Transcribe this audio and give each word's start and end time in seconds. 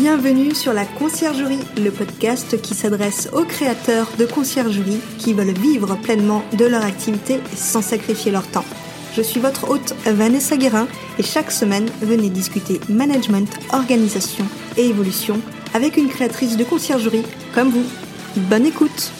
Bienvenue 0.00 0.54
sur 0.54 0.72
la 0.72 0.86
Conciergerie, 0.86 1.60
le 1.76 1.90
podcast 1.90 2.58
qui 2.62 2.74
s'adresse 2.74 3.28
aux 3.34 3.44
créateurs 3.44 4.08
de 4.18 4.24
conciergerie 4.24 5.02
qui 5.18 5.34
veulent 5.34 5.52
vivre 5.52 5.94
pleinement 5.96 6.42
de 6.56 6.64
leur 6.64 6.82
activité 6.86 7.38
sans 7.54 7.82
sacrifier 7.82 8.32
leur 8.32 8.46
temps. 8.46 8.64
Je 9.14 9.20
suis 9.20 9.40
votre 9.40 9.68
hôte 9.68 9.94
Vanessa 10.06 10.56
Guérin 10.56 10.88
et 11.18 11.22
chaque 11.22 11.50
semaine, 11.50 11.86
venez 12.00 12.30
discuter 12.30 12.80
management, 12.88 13.50
organisation 13.74 14.46
et 14.78 14.88
évolution 14.88 15.38
avec 15.74 15.98
une 15.98 16.08
créatrice 16.08 16.56
de 16.56 16.64
conciergerie 16.64 17.26
comme 17.52 17.68
vous. 17.68 17.84
Bonne 18.48 18.64
écoute 18.64 19.12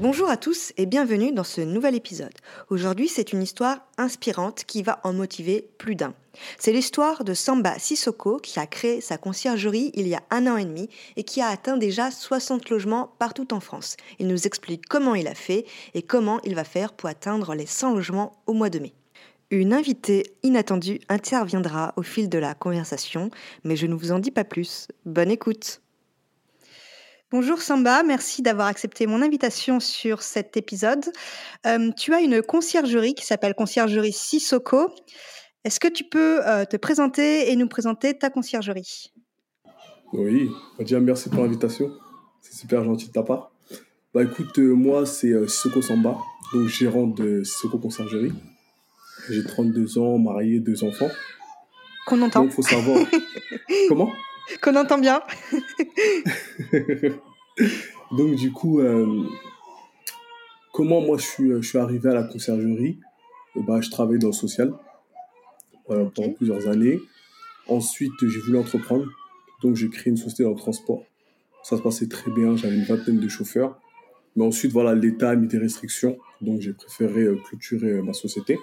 Bonjour 0.00 0.30
à 0.30 0.38
tous 0.38 0.72
et 0.78 0.86
bienvenue 0.86 1.30
dans 1.30 1.44
ce 1.44 1.60
nouvel 1.60 1.94
épisode. 1.94 2.32
Aujourd'hui, 2.70 3.06
c'est 3.06 3.34
une 3.34 3.42
histoire 3.42 3.86
inspirante 3.98 4.64
qui 4.64 4.82
va 4.82 4.98
en 5.04 5.12
motiver 5.12 5.68
plus 5.76 5.94
d'un. 5.94 6.14
C'est 6.58 6.72
l'histoire 6.72 7.22
de 7.22 7.34
Samba 7.34 7.78
Sissoko 7.78 8.38
qui 8.38 8.58
a 8.58 8.66
créé 8.66 9.02
sa 9.02 9.18
conciergerie 9.18 9.90
il 9.92 10.08
y 10.08 10.14
a 10.14 10.22
un 10.30 10.46
an 10.46 10.56
et 10.56 10.64
demi 10.64 10.88
et 11.16 11.22
qui 11.22 11.42
a 11.42 11.48
atteint 11.48 11.76
déjà 11.76 12.10
60 12.10 12.70
logements 12.70 13.14
partout 13.18 13.52
en 13.52 13.60
France. 13.60 13.98
Il 14.18 14.28
nous 14.28 14.46
explique 14.46 14.86
comment 14.88 15.14
il 15.14 15.28
a 15.28 15.34
fait 15.34 15.66
et 15.92 16.00
comment 16.00 16.40
il 16.44 16.54
va 16.54 16.64
faire 16.64 16.94
pour 16.94 17.10
atteindre 17.10 17.54
les 17.54 17.66
100 17.66 17.92
logements 17.92 18.32
au 18.46 18.54
mois 18.54 18.70
de 18.70 18.78
mai. 18.78 18.94
Une 19.50 19.74
invitée 19.74 20.32
inattendue 20.42 21.00
interviendra 21.10 21.92
au 21.98 22.02
fil 22.02 22.30
de 22.30 22.38
la 22.38 22.54
conversation, 22.54 23.30
mais 23.64 23.76
je 23.76 23.86
ne 23.86 23.94
vous 23.94 24.12
en 24.12 24.18
dis 24.18 24.30
pas 24.30 24.44
plus. 24.44 24.88
Bonne 25.04 25.30
écoute 25.30 25.82
Bonjour 27.32 27.62
Samba, 27.62 28.02
merci 28.02 28.42
d'avoir 28.42 28.66
accepté 28.66 29.06
mon 29.06 29.22
invitation 29.22 29.78
sur 29.78 30.20
cet 30.20 30.56
épisode. 30.56 31.04
Euh, 31.64 31.92
tu 31.96 32.12
as 32.12 32.20
une 32.20 32.42
conciergerie 32.42 33.14
qui 33.14 33.24
s'appelle 33.24 33.54
Conciergerie 33.54 34.12
Sissoko. 34.12 34.92
Est-ce 35.62 35.78
que 35.78 35.86
tu 35.86 36.02
peux 36.02 36.44
euh, 36.44 36.64
te 36.64 36.76
présenter 36.76 37.52
et 37.52 37.54
nous 37.54 37.68
présenter 37.68 38.18
ta 38.18 38.30
conciergerie? 38.30 39.12
Oui, 40.12 40.50
déjà 40.80 40.98
merci 40.98 41.28
pour 41.28 41.44
l'invitation. 41.44 41.92
C'est 42.40 42.54
super 42.54 42.82
gentil 42.82 43.06
de 43.06 43.12
ta 43.12 43.22
part. 43.22 43.52
Bah 44.12 44.24
écoute, 44.24 44.58
euh, 44.58 44.74
moi 44.74 45.06
c'est 45.06 45.32
Sissoko 45.46 45.82
Samba, 45.82 46.18
donc 46.52 46.66
gérant 46.66 47.06
de 47.06 47.44
Sissoko 47.44 47.78
Conciergerie. 47.78 48.32
J'ai 49.28 49.44
32 49.44 49.98
ans, 49.98 50.18
marié, 50.18 50.58
deux 50.58 50.82
enfants. 50.82 51.10
Qu'on 52.08 52.22
entend. 52.22 52.42
Donc 52.42 52.50
faut 52.50 52.62
savoir. 52.62 52.98
Comment? 53.88 54.10
Qu'on 54.62 54.76
entend 54.76 54.98
bien? 54.98 55.22
Donc 58.12 58.34
du 58.36 58.52
coup, 58.52 58.80
euh, 58.80 59.24
comment 60.72 61.00
moi 61.00 61.18
je 61.18 61.24
suis, 61.24 61.50
je 61.50 61.68
suis 61.68 61.78
arrivé 61.78 62.10
à 62.10 62.14
la 62.14 62.24
conciergerie? 62.24 62.98
Bah, 63.56 63.80
Je 63.80 63.90
travaillais 63.90 64.18
dans 64.18 64.28
le 64.28 64.32
social 64.32 64.72
pendant 65.86 66.30
plusieurs 66.30 66.68
années. 66.68 67.00
Ensuite, 67.66 68.12
j'ai 68.22 68.38
voulu 68.40 68.58
entreprendre. 68.58 69.06
Donc 69.62 69.76
j'ai 69.76 69.88
créé 69.88 70.10
une 70.10 70.16
société 70.16 70.44
dans 70.44 70.50
le 70.50 70.56
transport. 70.56 71.04
Ça 71.62 71.76
se 71.76 71.82
passait 71.82 72.08
très 72.08 72.30
bien, 72.30 72.56
j'avais 72.56 72.76
une 72.76 72.84
vingtaine 72.84 73.18
de 73.18 73.28
chauffeurs. 73.28 73.78
Mais 74.36 74.44
ensuite, 74.44 74.72
voilà, 74.72 74.94
l'État 74.94 75.30
a 75.30 75.36
mis 75.36 75.48
des 75.48 75.58
restrictions. 75.58 76.18
Donc 76.40 76.60
j'ai 76.60 76.72
préféré 76.72 77.22
euh, 77.22 77.36
clôturer 77.44 77.90
euh, 77.90 78.02
ma 78.02 78.12
société. 78.12 78.58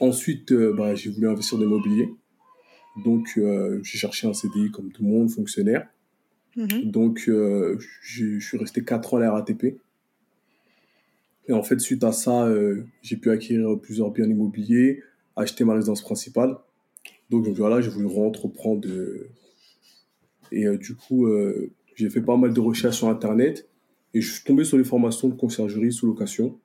Ensuite, 0.00 0.52
bah, 0.52 0.94
j'ai 0.94 1.10
voulu 1.10 1.28
investir 1.28 1.58
dans 1.58 1.64
l'immobilier. 1.64 2.10
Donc, 3.04 3.34
euh, 3.36 3.80
j'ai 3.82 3.98
cherché 3.98 4.26
un 4.26 4.32
CDI 4.32 4.70
comme 4.70 4.90
tout 4.90 5.02
le 5.02 5.08
monde, 5.08 5.30
fonctionnaire. 5.30 5.88
Mhm. 6.56 6.90
Donc, 6.90 7.24
euh, 7.28 7.78
je 8.02 8.38
suis 8.38 8.56
resté 8.56 8.82
4 8.82 9.14
ans 9.14 9.16
à 9.18 9.20
la 9.20 9.32
RATP. 9.32 9.78
Et 11.48 11.52
en 11.52 11.62
fait, 11.62 11.78
suite 11.78 12.02
à 12.02 12.12
ça, 12.12 12.46
euh, 12.46 12.84
j'ai 13.02 13.16
pu 13.16 13.30
acquérir 13.30 13.78
plusieurs 13.78 14.10
biens 14.10 14.26
immobiliers, 14.26 15.02
acheter 15.36 15.64
ma 15.64 15.74
résidence 15.74 16.02
principale. 16.02 16.56
Donc, 17.30 17.46
voilà, 17.48 17.80
j'ai 17.80 17.90
voulu 17.90 18.06
entreprendre. 18.06 18.88
Et 20.52 20.64
du 20.78 20.94
coup, 20.94 21.28
j'ai 21.94 22.08
fait 22.08 22.20
pas 22.20 22.36
mal 22.36 22.52
de 22.52 22.60
recherches 22.60 22.98
sur 22.98 23.08
Internet. 23.08 23.68
Et 24.14 24.20
je 24.20 24.32
suis 24.32 24.44
tombé 24.44 24.64
sur 24.64 24.78
les 24.78 24.84
formations 24.84 25.28
de 25.28 25.34
conciergerie 25.34 25.92
sous 25.92 26.06
location. 26.06 26.58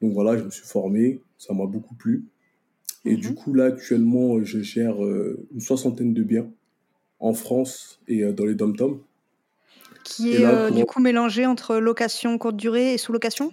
Donc 0.00 0.12
voilà, 0.12 0.36
je 0.36 0.44
me 0.44 0.50
suis 0.50 0.66
formé, 0.66 1.20
ça 1.38 1.52
m'a 1.54 1.66
beaucoup 1.66 1.94
plu. 1.94 2.24
Et 3.06 3.16
du 3.16 3.28
mhm. 3.28 3.34
coup, 3.36 3.54
là, 3.54 3.66
actuellement, 3.66 4.42
je 4.42 4.60
gère 4.60 5.02
euh, 5.02 5.38
une 5.54 5.60
soixantaine 5.60 6.12
de 6.12 6.22
biens 6.24 6.50
en 7.20 7.34
France 7.34 8.00
et 8.08 8.24
euh, 8.24 8.32
dans 8.32 8.44
les 8.44 8.54
dom-toms. 8.54 9.00
Qui 10.02 10.34
est 10.34 10.44
euh, 10.44 10.70
du 10.70 10.84
coup 10.84 11.00
mélangé 11.00 11.46
entre 11.46 11.76
location 11.76 12.36
courte 12.38 12.56
durée 12.56 12.94
et 12.94 12.98
sous-location 12.98 13.52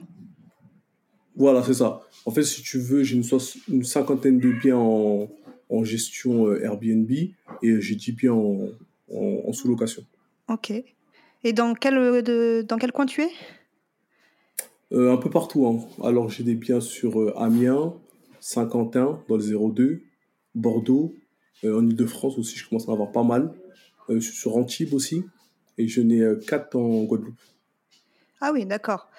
Voilà, 1.35 1.63
c'est 1.63 1.75
ça. 1.75 2.01
En 2.25 2.31
fait, 2.31 2.43
si 2.43 2.63
tu 2.63 2.79
veux, 2.79 3.03
j'ai 3.03 3.15
une, 3.15 3.39
une, 3.69 3.83
cinquantaine 3.83 4.39
de 4.39 4.51
biens 4.51 4.77
en, 4.77 5.29
en 5.69 5.83
gestion 5.83 6.51
Airbnb 6.55 7.09
et 7.11 7.81
j'ai 7.81 7.95
10 7.95 8.11
biens 8.13 8.33
en, 8.33 8.69
en, 9.11 9.53
sous-location. 9.53 10.03
Ok. 10.47 10.71
Et 11.43 11.53
dans 11.53 11.73
quel, 11.73 12.23
de, 12.23 12.63
dans 12.67 12.77
quel 12.77 12.91
coin 12.91 13.05
tu 13.05 13.21
es? 13.21 13.29
Un 14.91 15.17
peu 15.17 15.29
partout. 15.29 15.65
Hein. 15.65 16.05
Alors, 16.05 16.29
j'ai 16.29 16.43
des 16.43 16.55
biens 16.55 16.81
sur 16.81 17.35
Amiens, 17.35 17.95
Saint-Quentin 18.43 19.21
dans 19.29 19.37
le 19.37 19.71
02, 19.71 20.03
Bordeaux, 20.53 21.15
euh, 21.63 21.79
en 21.79 21.87
Ile-de-France 21.87 22.37
aussi, 22.37 22.57
je 22.57 22.67
commence 22.67 22.89
à 22.89 22.91
en 22.91 22.93
avoir 22.93 23.11
pas 23.11 23.23
mal. 23.23 23.53
Euh, 24.09 24.15
je 24.15 24.19
suis 24.19 24.35
sur 24.35 24.57
Antibes 24.57 24.93
aussi, 24.93 25.23
et 25.77 25.87
je 25.87 26.01
n'ai 26.01 26.19
euh, 26.19 26.35
quatre 26.35 26.75
en 26.75 27.03
Guadeloupe. 27.05 27.39
Ah 28.41 28.51
oui, 28.51 28.65
d'accord. 28.65 29.09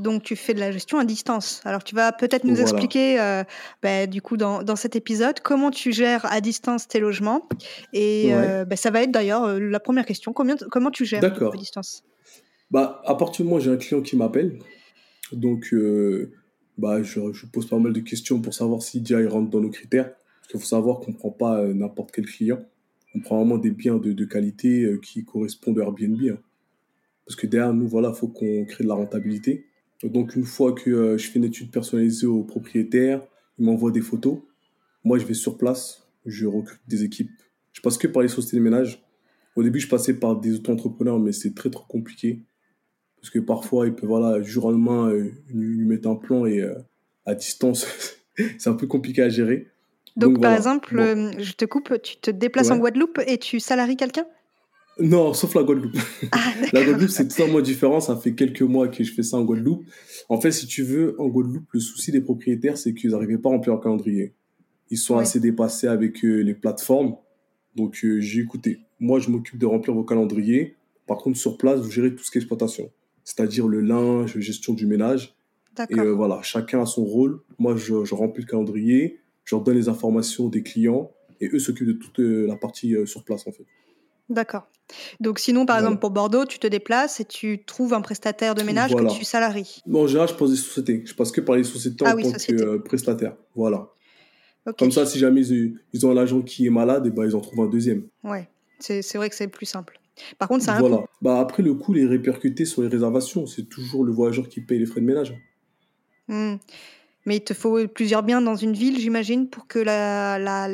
Donc 0.00 0.24
tu 0.24 0.34
fais 0.34 0.54
de 0.54 0.58
la 0.58 0.72
gestion 0.72 0.98
à 0.98 1.04
distance. 1.04 1.60
Alors 1.64 1.84
tu 1.84 1.94
vas 1.94 2.10
peut-être 2.10 2.42
nous 2.42 2.60
expliquer, 2.60 3.44
bah, 3.80 4.08
du 4.08 4.20
coup, 4.20 4.36
dans, 4.36 4.64
dans, 4.64 4.74
cet 4.74 4.96
épisode, 4.96 5.38
comment 5.38 5.70
tu 5.70 5.92
gères 5.92 6.26
à 6.26 6.40
distance 6.40 6.88
tes 6.88 6.98
logements. 6.98 7.48
Et 7.92 8.32
bah, 8.66 8.74
ça 8.74 8.90
va 8.90 9.02
être 9.02 9.12
d'ailleurs 9.12 9.60
la 9.60 9.78
première 9.78 10.04
question. 10.04 10.32
Combien, 10.32 10.56
comment 10.56 10.90
tu 10.90 11.04
gères 11.04 11.22
à 11.22 11.56
distance? 11.56 12.02
Bah, 12.72 13.00
À 13.04 13.14
partir 13.14 13.44
du 13.44 13.48
moment 13.48 13.58
où 13.58 13.64
j'ai 13.64 13.70
un 13.70 13.76
client 13.76 14.02
qui 14.02 14.16
m'appelle, 14.16 14.58
donc 15.30 15.72
bah, 16.78 17.02
je, 17.02 17.32
je, 17.32 17.46
pose 17.46 17.68
pas 17.68 17.78
mal 17.78 17.92
de 17.92 18.00
questions 18.00 18.40
pour 18.40 18.54
savoir 18.54 18.82
si 18.82 19.00
déjà 19.00 19.20
il 19.20 19.28
rentre 19.28 19.50
dans 19.50 19.60
nos 19.60 19.70
critères. 19.70 20.12
Parce 20.14 20.48
qu'il 20.50 20.60
faut 20.60 20.66
savoir 20.66 21.00
qu'on 21.00 21.12
ne 21.12 21.16
prend 21.16 21.30
pas 21.30 21.60
euh, 21.60 21.72
n'importe 21.72 22.12
quel 22.12 22.26
client. 22.26 22.60
On 23.14 23.20
prend 23.20 23.38
vraiment 23.38 23.58
des 23.58 23.70
biens 23.70 23.96
de, 23.96 24.12
de 24.12 24.24
qualité 24.24 24.82
euh, 24.82 24.98
qui 24.98 25.24
correspondent 25.24 25.78
à 25.78 25.82
Airbnb. 25.82 26.20
Hein. 26.28 26.38
Parce 27.24 27.36
que 27.36 27.46
derrière 27.46 27.72
nous, 27.72 27.88
voilà, 27.88 28.12
faut 28.12 28.28
qu'on 28.28 28.64
crée 28.64 28.84
de 28.84 28.88
la 28.88 28.94
rentabilité. 28.94 29.66
Donc, 30.02 30.36
une 30.36 30.44
fois 30.44 30.72
que 30.72 30.90
euh, 30.90 31.18
je 31.18 31.30
fais 31.30 31.38
une 31.38 31.44
étude 31.44 31.70
personnalisée 31.70 32.26
au 32.26 32.42
propriétaire, 32.42 33.22
il 33.58 33.64
m'envoie 33.64 33.90
des 33.90 34.02
photos. 34.02 34.38
Moi, 35.04 35.18
je 35.18 35.24
vais 35.24 35.34
sur 35.34 35.56
place, 35.56 36.06
je 36.26 36.46
recrute 36.46 36.80
des 36.86 37.04
équipes. 37.04 37.30
Je 37.72 37.80
passe 37.80 37.96
que 37.96 38.06
par 38.06 38.22
les 38.22 38.28
sociétés 38.28 38.58
de 38.58 38.62
ménage. 38.62 39.02
Au 39.56 39.62
début, 39.62 39.80
je 39.80 39.88
passais 39.88 40.14
par 40.14 40.38
des 40.38 40.56
auto-entrepreneurs, 40.56 41.18
mais 41.18 41.32
c'est 41.32 41.54
très, 41.54 41.70
très 41.70 41.84
compliqué. 41.88 42.42
Parce 43.24 43.32
que 43.32 43.38
parfois, 43.38 43.86
il 43.86 43.94
peut, 43.94 44.06
voilà, 44.06 44.42
jour 44.42 44.66
en 44.66 44.72
lendemain, 44.72 45.08
euh, 45.08 45.32
lui 45.48 45.86
mettre 45.86 46.10
un 46.10 46.14
plan 46.14 46.44
et 46.44 46.60
euh, 46.60 46.74
à 47.24 47.34
distance, 47.34 47.86
c'est 48.58 48.68
un 48.68 48.74
peu 48.74 48.86
compliqué 48.86 49.22
à 49.22 49.30
gérer. 49.30 49.68
Donc, 50.14 50.42
par 50.42 50.52
exemple, 50.54 50.98
euh, 50.98 51.32
je 51.38 51.52
te 51.52 51.64
coupe, 51.64 51.94
tu 52.02 52.18
te 52.18 52.30
déplaces 52.30 52.70
en 52.70 52.76
Guadeloupe 52.76 53.22
et 53.26 53.38
tu 53.38 53.60
salaries 53.60 53.96
quelqu'un? 53.96 54.26
Non, 55.00 55.32
sauf 55.32 55.54
la 55.54 55.62
Guadeloupe. 55.62 55.96
Ah, 56.32 56.52
la 56.74 56.84
Guadeloupe, 56.84 57.08
c'est 57.08 57.26
totalement 57.26 57.62
différent. 57.62 57.98
Ça 57.98 58.14
fait 58.14 58.34
quelques 58.34 58.60
mois 58.60 58.88
que 58.88 59.02
je 59.02 59.10
fais 59.10 59.22
ça 59.22 59.38
en 59.38 59.44
Guadeloupe. 59.44 59.86
En 60.28 60.38
fait, 60.38 60.52
si 60.52 60.66
tu 60.66 60.82
veux, 60.82 61.18
en 61.18 61.28
Guadeloupe, 61.28 61.72
le 61.72 61.80
souci 61.80 62.12
des 62.12 62.20
propriétaires, 62.20 62.76
c'est 62.76 62.92
qu'ils 62.92 63.12
n'arrivaient 63.12 63.38
pas 63.38 63.48
à 63.48 63.52
remplir 63.52 63.72
leur 63.72 63.82
calendrier. 63.82 64.34
Ils 64.90 64.98
sont 64.98 65.16
assez 65.16 65.40
dépassés 65.40 65.88
avec 65.88 66.20
les 66.20 66.54
plateformes. 66.54 67.16
Donc, 67.74 68.04
j'ai 68.18 68.40
écouté. 68.40 68.80
Moi, 69.00 69.18
je 69.18 69.30
m'occupe 69.30 69.58
de 69.58 69.64
remplir 69.64 69.94
vos 69.94 70.04
calendriers. 70.04 70.76
Par 71.06 71.16
contre, 71.16 71.38
sur 71.38 71.56
place, 71.56 71.80
vous 71.80 71.90
gérez 71.90 72.14
tout 72.14 72.22
ce 72.22 72.30
qui 72.30 72.36
est 72.36 72.42
exploitation 72.42 72.90
c'est-à-dire 73.24 73.66
le 73.66 73.80
linge, 73.80 74.38
gestion 74.38 74.74
du 74.74 74.86
ménage. 74.86 75.34
Et 75.90 75.98
euh, 75.98 76.12
voilà, 76.12 76.40
chacun 76.42 76.82
a 76.82 76.86
son 76.86 77.04
rôle. 77.04 77.40
Moi, 77.58 77.76
je, 77.76 78.04
je, 78.04 78.14
remplis 78.14 78.42
le 78.42 78.48
calendrier, 78.48 79.20
je 79.44 79.56
leur 79.56 79.64
donne 79.64 79.76
les 79.76 79.88
informations 79.88 80.48
des 80.48 80.62
clients 80.62 81.10
et 81.40 81.48
eux 81.52 81.58
s'occupent 81.58 81.88
de 81.88 81.92
toute 81.94 82.20
euh, 82.20 82.46
la 82.46 82.56
partie 82.56 82.94
euh, 82.94 83.06
sur 83.06 83.24
place 83.24 83.46
en 83.46 83.52
fait. 83.52 83.66
D'accord. 84.28 84.68
Donc 85.20 85.38
sinon, 85.38 85.66
par 85.66 85.78
exemple, 85.78 85.98
pour 85.98 86.10
Bordeaux, 86.10 86.44
tu 86.44 86.58
te 86.58 86.66
déplaces 86.66 87.20
et 87.20 87.24
tu 87.24 87.64
trouves 87.64 87.92
un 87.92 88.00
prestataire 88.00 88.54
de 88.54 88.62
ménage 88.62 88.94
que 88.94 89.16
tu 89.16 89.24
salaries. 89.24 89.82
Non, 89.86 90.02
en 90.02 90.06
général, 90.06 90.28
je 90.28 90.34
passe 90.34 90.50
des 90.50 90.56
sociétés. 90.56 91.02
Je 91.04 91.14
passe 91.14 91.32
que 91.32 91.40
par 91.40 91.56
les 91.56 91.64
sociétés 91.64 92.04
ah 92.06 92.14
en 92.14 92.20
tant 92.20 92.32
que 92.32 92.76
prestataire. 92.78 93.34
Voilà. 93.54 93.88
Comme 94.78 94.92
ça, 94.92 95.04
si 95.04 95.18
jamais 95.18 95.46
ils, 95.46 96.06
ont 96.06 96.10
un 96.10 96.16
agent 96.16 96.40
qui 96.40 96.66
est 96.66 96.70
malade, 96.70 97.06
et 97.06 97.10
ben, 97.10 97.26
ils 97.26 97.36
en 97.36 97.40
trouvent 97.40 97.66
un 97.66 97.68
deuxième. 97.68 98.04
Ouais, 98.22 98.48
c'est 98.78 99.16
vrai 99.16 99.28
que 99.28 99.34
c'est 99.34 99.48
plus 99.48 99.66
simple. 99.66 100.00
Par 100.38 100.48
contre, 100.48 100.64
ça 100.64 100.74
a 100.74 100.80
voilà. 100.80 101.04
Bah, 101.22 101.40
après, 101.40 101.62
le 101.62 101.74
coût 101.74 101.94
est 101.96 102.06
répercuté 102.06 102.64
sur 102.64 102.82
les 102.82 102.88
réservations. 102.88 103.46
C'est 103.46 103.68
toujours 103.68 104.04
le 104.04 104.12
voyageur 104.12 104.48
qui 104.48 104.60
paye 104.60 104.78
les 104.78 104.86
frais 104.86 105.00
de 105.00 105.06
ménage. 105.06 105.34
Mmh. 106.28 106.54
Mais 107.26 107.36
il 107.36 107.44
te 107.44 107.54
faut 107.54 107.86
plusieurs 107.88 108.22
biens 108.22 108.40
dans 108.40 108.54
une 108.54 108.74
ville, 108.74 108.98
j'imagine, 108.98 109.48
pour 109.48 109.66
que 109.66 109.78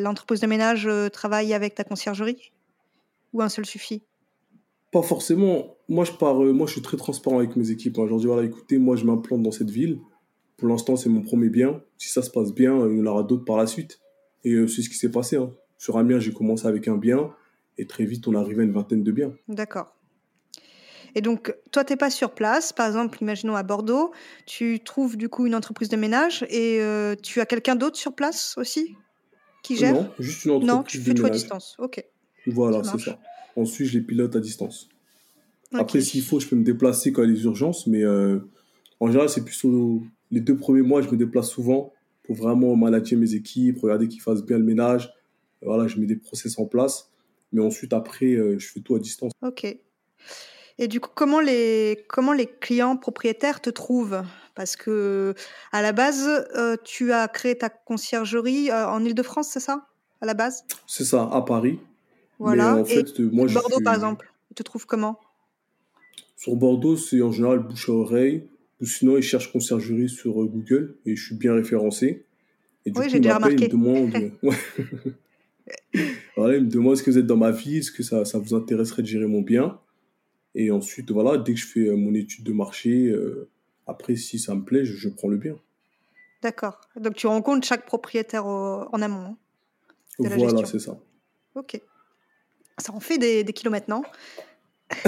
l'entreprise 0.03 0.41
de 0.41 0.47
ménage 0.47 0.87
euh, 0.87 1.09
travaille 1.09 1.55
avec 1.55 1.75
ta 1.75 1.85
conciergerie? 1.85 2.53
Ou 3.33 3.43
un 3.43 3.49
seul 3.49 3.65
suffit? 3.65 4.03
Pas 4.91 5.03
forcément. 5.03 5.77
Moi, 5.89 6.05
je 6.05 6.13
pars, 6.13 6.43
euh, 6.43 6.53
moi, 6.53 6.67
je 6.67 6.73
suis 6.73 6.83
très 6.83 6.97
transparent 6.97 7.39
avec 7.39 7.55
mes 7.55 7.71
équipes. 7.71 7.99
Hein. 7.99 8.07
Je 8.07 8.11
leur 8.11 8.19
dis, 8.19 8.27
voilà, 8.27 8.43
écoutez, 8.45 8.79
moi, 8.79 8.97
je 8.97 9.05
m'implante 9.05 9.43
dans 9.43 9.53
cette 9.53 9.71
ville. 9.71 10.01
Pour 10.57 10.69
l'instant, 10.69 10.97
c'est 10.97 11.09
mon 11.09 11.23
premier 11.23 11.49
bien. 11.49 11.81
Si 11.97 12.09
ça 12.09 12.23
se 12.23 12.31
passe 12.31 12.53
bien, 12.53 12.87
il 12.89 12.99
y 12.99 13.01
en 13.01 13.07
aura 13.07 13.23
d'autres 13.23 13.45
par 13.45 13.57
la 13.57 13.67
suite. 13.67 14.01
Et 14.45 14.53
euh, 14.53 14.67
c'est 14.67 14.83
ce 14.83 14.89
qui 14.89 14.97
s'est 14.97 15.11
passé. 15.11 15.37
Hein. 15.37 15.51
Sur 15.79 15.97
Amiens, 15.97 16.19
j'ai 16.19 16.33
commencé 16.33 16.67
avec 16.67 16.89
un 16.89 16.97
bien. 16.97 17.31
Et 17.79 17.87
très 17.87 18.05
vite, 18.05 18.27
on 18.29 18.35
arrivait 18.35 18.63
à 18.63 18.65
une 18.65 18.73
vingtaine 18.73 19.03
de 19.03 19.13
biens. 19.13 19.33
D'accord. 19.49 19.97
Et 21.15 21.23
donc, 21.23 21.55
toi, 21.73 21.85
tu 21.85 21.93
n'es 21.93 21.97
pas 21.97 22.11
sur 22.11 22.35
place. 22.35 22.73
Par 22.73 22.87
exemple, 22.87 23.19
imaginons 23.21 23.57
à 23.57 23.63
Bordeaux, 23.63 24.13
tu 24.47 24.81
trouves 24.81 25.17
du 25.17 25.29
coup 25.29 25.47
une 25.47 25.55
entreprise 25.55 25.89
de 25.89 25.97
ménage 25.97 26.45
et 26.49 26.81
euh, 26.81 27.15
tu 27.21 27.41
as 27.41 27.47
quelqu'un 27.47 27.75
d'autre 27.75 27.97
sur 27.97 28.15
place 28.15 28.55
aussi 28.59 28.95
qui 29.63 29.77
gère? 29.77 29.95
Non, 29.95 30.11
juste 30.19 30.45
une 30.45 30.53
entreprise 30.53 30.75
Non, 30.77 30.83
tu 30.85 30.99
fais 30.99 31.15
tout 31.15 31.27
à 31.27 31.31
distance. 31.31 31.77
Ok. 31.79 32.05
Voilà, 32.47 32.83
c'est 32.85 32.99
ça. 32.99 33.19
Ensuite, 33.57 33.89
je 33.89 33.99
les 33.99 34.05
pilote 34.05 34.35
à 34.37 34.41
distance. 34.41 34.89
Après, 35.73 36.01
s'il 36.01 36.23
faut, 36.23 36.41
je 36.41 36.49
peux 36.49 36.57
me 36.57 36.65
déplacer 36.65 37.13
quand 37.13 37.23
il 37.23 37.31
y 37.31 37.33
a 37.33 37.37
des 37.37 37.45
urgences, 37.45 37.87
mais 37.87 38.03
euh, 38.03 38.41
en 38.99 39.07
général, 39.07 39.29
c'est 39.29 39.45
plus 39.45 39.65
les 40.31 40.41
deux 40.41 40.57
premiers 40.57 40.83
mois, 40.83 41.03
je 41.03 41.09
me 41.09 41.17
déplace 41.17 41.51
souvent 41.51 41.93
pour 42.23 42.37
vraiment 42.37 42.77
manager 42.77 43.19
mes 43.19 43.35
équipes, 43.35 43.79
regarder 43.81 44.09
qu'ils 44.09 44.23
fassent 44.23 44.45
bien 44.45 44.59
le 44.59 44.65
ménage. 44.65 45.13
Voilà, 45.63 45.89
je 45.89 45.99
mets 45.99 46.07
des 46.07 46.17
process 46.17 46.59
en 46.59 46.67
place. 46.67 47.10
Mais 47.53 47.63
ensuite, 47.63 47.93
après, 47.93 48.35
euh, 48.35 48.59
je 48.59 48.69
fais 48.69 48.81
tout 48.81 48.95
à 48.95 48.99
distance. 48.99 49.33
Ok. 49.43 49.65
Et 50.79 50.89
du 50.89 51.01
coup, 51.01 51.11
comment 51.15 51.41
les, 51.41 52.05
comment 52.09 52.33
les 52.33 52.47
clients 52.47 52.97
propriétaires 52.97 53.61
te 53.61 53.71
trouvent? 53.71 54.23
Parce 54.55 54.77
que 54.77 55.35
à 55.73 55.83
la 55.83 55.93
base, 55.93 56.29
euh, 56.57 56.77
tu 56.85 57.13
as 57.13 57.29
créé 57.29 57.57
ta 57.57 57.69
conciergerie 57.69 58.71
euh, 58.71 58.89
en 58.89 59.05
Ile-de-France, 59.05 59.49
c'est 59.53 59.61
ça? 59.61 59.87
À 60.21 60.27
la 60.27 60.35
base? 60.35 60.65
C'est 60.87 61.05
ça, 61.05 61.29
à 61.33 61.43
Paris. 61.43 61.79
Voilà. 62.39 62.77
en 62.77 62.85
fait, 62.85 63.19
moi, 63.19 63.47
Bordeaux, 63.47 63.81
par 63.85 63.95
exemple, 63.95 64.33
ils 64.51 64.55
te 64.55 64.63
trouvent 64.63 64.87
comment? 64.87 65.19
Sur 66.37 66.57
Bordeaux, 66.57 66.97
c'est 66.97 67.21
en 67.21 67.33
général 67.33 67.59
bouche 67.59 67.89
à 67.89 67.93
oreille. 67.93 68.47
Ou 68.81 68.87
sinon, 68.87 69.19
ils 69.19 69.23
cherchent 69.23 69.53
conciergerie 69.53 70.09
sur 70.09 70.33
Google 70.33 70.97
et 71.05 71.15
je 71.15 71.23
suis 71.23 71.35
bien 71.35 71.53
référencé. 71.53 72.25
Et 72.87 72.91
du 72.91 72.99
oui, 72.99 73.11
j'ai 73.11 73.21
déjà 73.21 73.35
remarqué. 73.35 73.69
Ils 73.71 73.77
me 73.77 74.09
demandent... 74.09 74.33
voilà, 76.37 76.57
ils 76.57 76.65
me 76.65 76.71
demandent 76.71 76.95
est-ce 76.95 77.03
que 77.03 77.11
vous 77.11 77.19
êtes 77.19 77.27
dans 77.27 77.37
ma 77.37 77.51
vie, 77.51 77.79
est-ce 77.79 77.91
que 77.91 78.03
ça, 78.03 78.25
ça 78.25 78.39
vous 78.39 78.55
intéresserait 78.55 79.03
de 79.03 79.07
gérer 79.07 79.27
mon 79.27 79.43
bien 79.43 79.79
et 80.55 80.71
ensuite, 80.71 81.11
voilà, 81.11 81.39
dès 81.39 81.55
que 81.55 81.61
je 81.61 81.67
fais 81.67 81.87
euh, 81.87 81.97
mon 81.97 82.15
étude 82.15 82.45
de 82.45 82.53
marché, 82.53 83.07
euh, 83.07 83.49
après, 83.87 84.17
si 84.17 84.39
ça 84.39 84.55
me 84.55 84.65
plaît, 84.65 84.85
je, 84.85 85.09
prends 85.09 85.29
le 85.29 85.37
bien. 85.37 85.57
D'accord. 86.43 86.81
Donc, 86.97 87.15
tu 87.15 87.27
rencontres 87.27 87.67
chaque 87.67 87.87
propriétaire 87.87 88.47
en 88.47 89.03
amont 89.03 89.21
hein, 89.21 89.37
Voilà, 90.19 90.65
c'est 90.65 90.79
ça. 90.79 90.99
Ok. 91.55 91.81
Ça 92.79 92.95
en 92.95 93.01
fait 93.01 93.19
des, 93.19 93.45
des 93.45 93.53
kilomètres, 93.53 93.91
non 93.91 94.03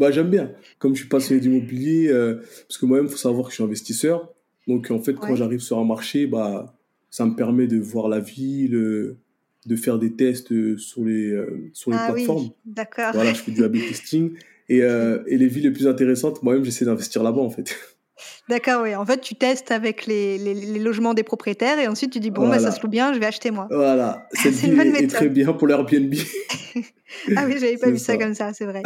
bah, 0.00 0.10
J'aime 0.10 0.30
bien. 0.30 0.52
Comme 0.78 0.94
je 0.94 1.00
suis 1.00 1.08
passionné 1.08 1.40
d'immobilier, 1.40 2.08
euh, 2.08 2.42
parce 2.66 2.78
que 2.78 2.86
moi-même, 2.86 3.06
il 3.06 3.10
faut 3.12 3.18
savoir 3.18 3.44
que 3.44 3.50
je 3.50 3.56
suis 3.56 3.64
investisseur. 3.64 4.32
Donc, 4.66 4.90
en 4.90 5.00
fait, 5.00 5.14
quand 5.14 5.36
j'arrive 5.36 5.60
sur 5.60 5.78
un 5.78 5.84
marché, 5.84 6.26
bah, 6.26 6.74
ça 7.10 7.24
me 7.24 7.36
permet 7.36 7.66
de 7.68 7.78
voir 7.78 8.08
la 8.08 8.18
ville, 8.18 9.16
de 9.66 9.76
faire 9.76 9.98
des 9.98 10.14
tests 10.14 10.48
sur 10.78 11.04
les, 11.04 11.36
sur 11.72 11.90
les 11.90 11.96
ah 12.00 12.12
plateformes. 12.12 12.42
Oui, 12.42 12.52
d'accord. 12.64 13.10
Voilà, 13.14 13.32
je 13.32 13.40
fais 13.40 13.52
du 13.52 13.64
A-B 13.64 13.76
testing. 13.88 14.32
Et, 14.68 14.82
euh, 14.82 15.22
et, 15.26 15.38
les 15.38 15.46
villes 15.46 15.64
les 15.64 15.70
plus 15.70 15.86
intéressantes, 15.86 16.42
moi-même, 16.42 16.64
j'essaie 16.64 16.84
d'investir 16.84 17.22
là-bas, 17.22 17.40
en 17.40 17.50
fait. 17.50 17.76
D'accord, 18.48 18.82
oui. 18.82 18.94
En 18.94 19.04
fait, 19.04 19.20
tu 19.20 19.34
testes 19.34 19.70
avec 19.70 20.06
les, 20.06 20.38
les, 20.38 20.78
logements 20.78 21.14
des 21.14 21.22
propriétaires 21.22 21.78
et 21.78 21.86
ensuite 21.86 22.12
tu 22.12 22.20
dis, 22.20 22.30
bon, 22.30 22.48
bah, 22.48 22.58
ça 22.58 22.70
se 22.70 22.80
loue 22.80 22.88
bien, 22.88 23.12
je 23.12 23.18
vais 23.18 23.26
acheter 23.26 23.50
moi. 23.50 23.68
Voilà, 23.70 24.26
cette 24.32 24.54
ville 24.54 24.96
est, 24.96 25.06
très 25.08 25.28
bien 25.28 25.52
pour 25.52 25.66
l'Airbnb. 25.66 26.14
ah 27.36 27.44
oui, 27.46 27.56
j'avais 27.58 27.76
pas 27.76 27.90
vu 27.90 27.98
ça. 27.98 28.16
comme 28.16 28.34
ça, 28.34 28.52
c'est 28.54 28.64
vrai. 28.64 28.82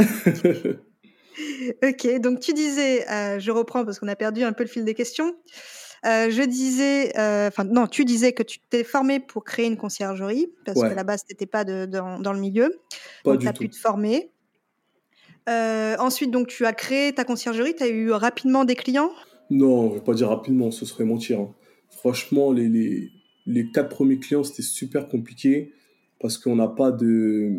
ok, 1.82 2.20
donc 2.20 2.40
tu 2.40 2.52
disais, 2.52 3.08
euh, 3.08 3.38
je 3.38 3.50
reprends 3.50 3.84
parce 3.84 3.98
qu'on 3.98 4.08
a 4.08 4.16
perdu 4.16 4.42
un 4.42 4.52
peu 4.52 4.64
le 4.64 4.68
fil 4.68 4.84
des 4.84 4.94
questions. 4.94 5.34
Euh, 6.06 6.30
je 6.30 6.42
disais, 6.42 7.10
enfin 7.48 7.64
non, 7.64 7.86
tu 7.86 8.04
disais 8.04 8.32
que 8.32 8.42
tu 8.42 8.58
t'es 8.70 8.84
formé 8.84 9.20
pour 9.20 9.44
créer 9.44 9.66
une 9.66 9.76
conciergerie 9.76 10.48
parce 10.64 10.80
qu'à 10.80 10.94
la 10.94 11.04
base, 11.04 11.24
tu 11.24 11.32
n'étais 11.32 11.46
pas 11.46 11.64
de, 11.64 11.86
dans, 11.86 12.18
dans, 12.18 12.32
le 12.32 12.40
milieu. 12.40 12.80
Pas 13.24 13.32
donc, 13.32 13.40
tu 13.40 13.48
as 13.48 13.52
pu 13.52 13.68
te 13.68 13.76
former. 13.76 14.30
Euh, 15.48 15.96
ensuite, 15.98 16.30
donc, 16.30 16.48
tu 16.48 16.66
as 16.66 16.72
créé 16.72 17.12
ta 17.12 17.24
conciergerie. 17.24 17.74
Tu 17.74 17.82
as 17.82 17.88
eu 17.88 18.10
rapidement 18.12 18.64
des 18.64 18.76
clients? 18.76 19.10
Non, 19.50 19.88
je 19.88 19.94
ne 19.94 19.98
vais 19.98 20.04
pas 20.04 20.14
dire 20.14 20.28
rapidement, 20.28 20.70
ce 20.70 20.84
serait 20.84 21.04
mentir. 21.04 21.40
Hein. 21.40 21.54
Franchement, 21.88 22.52
les, 22.52 22.68
les, 22.68 23.10
les, 23.46 23.70
quatre 23.70 23.88
premiers 23.88 24.18
clients, 24.18 24.44
c'était 24.44 24.62
super 24.62 25.08
compliqué 25.08 25.72
parce 26.20 26.38
qu'on 26.38 26.56
n'a 26.56 26.68
pas 26.68 26.92
de. 26.92 27.52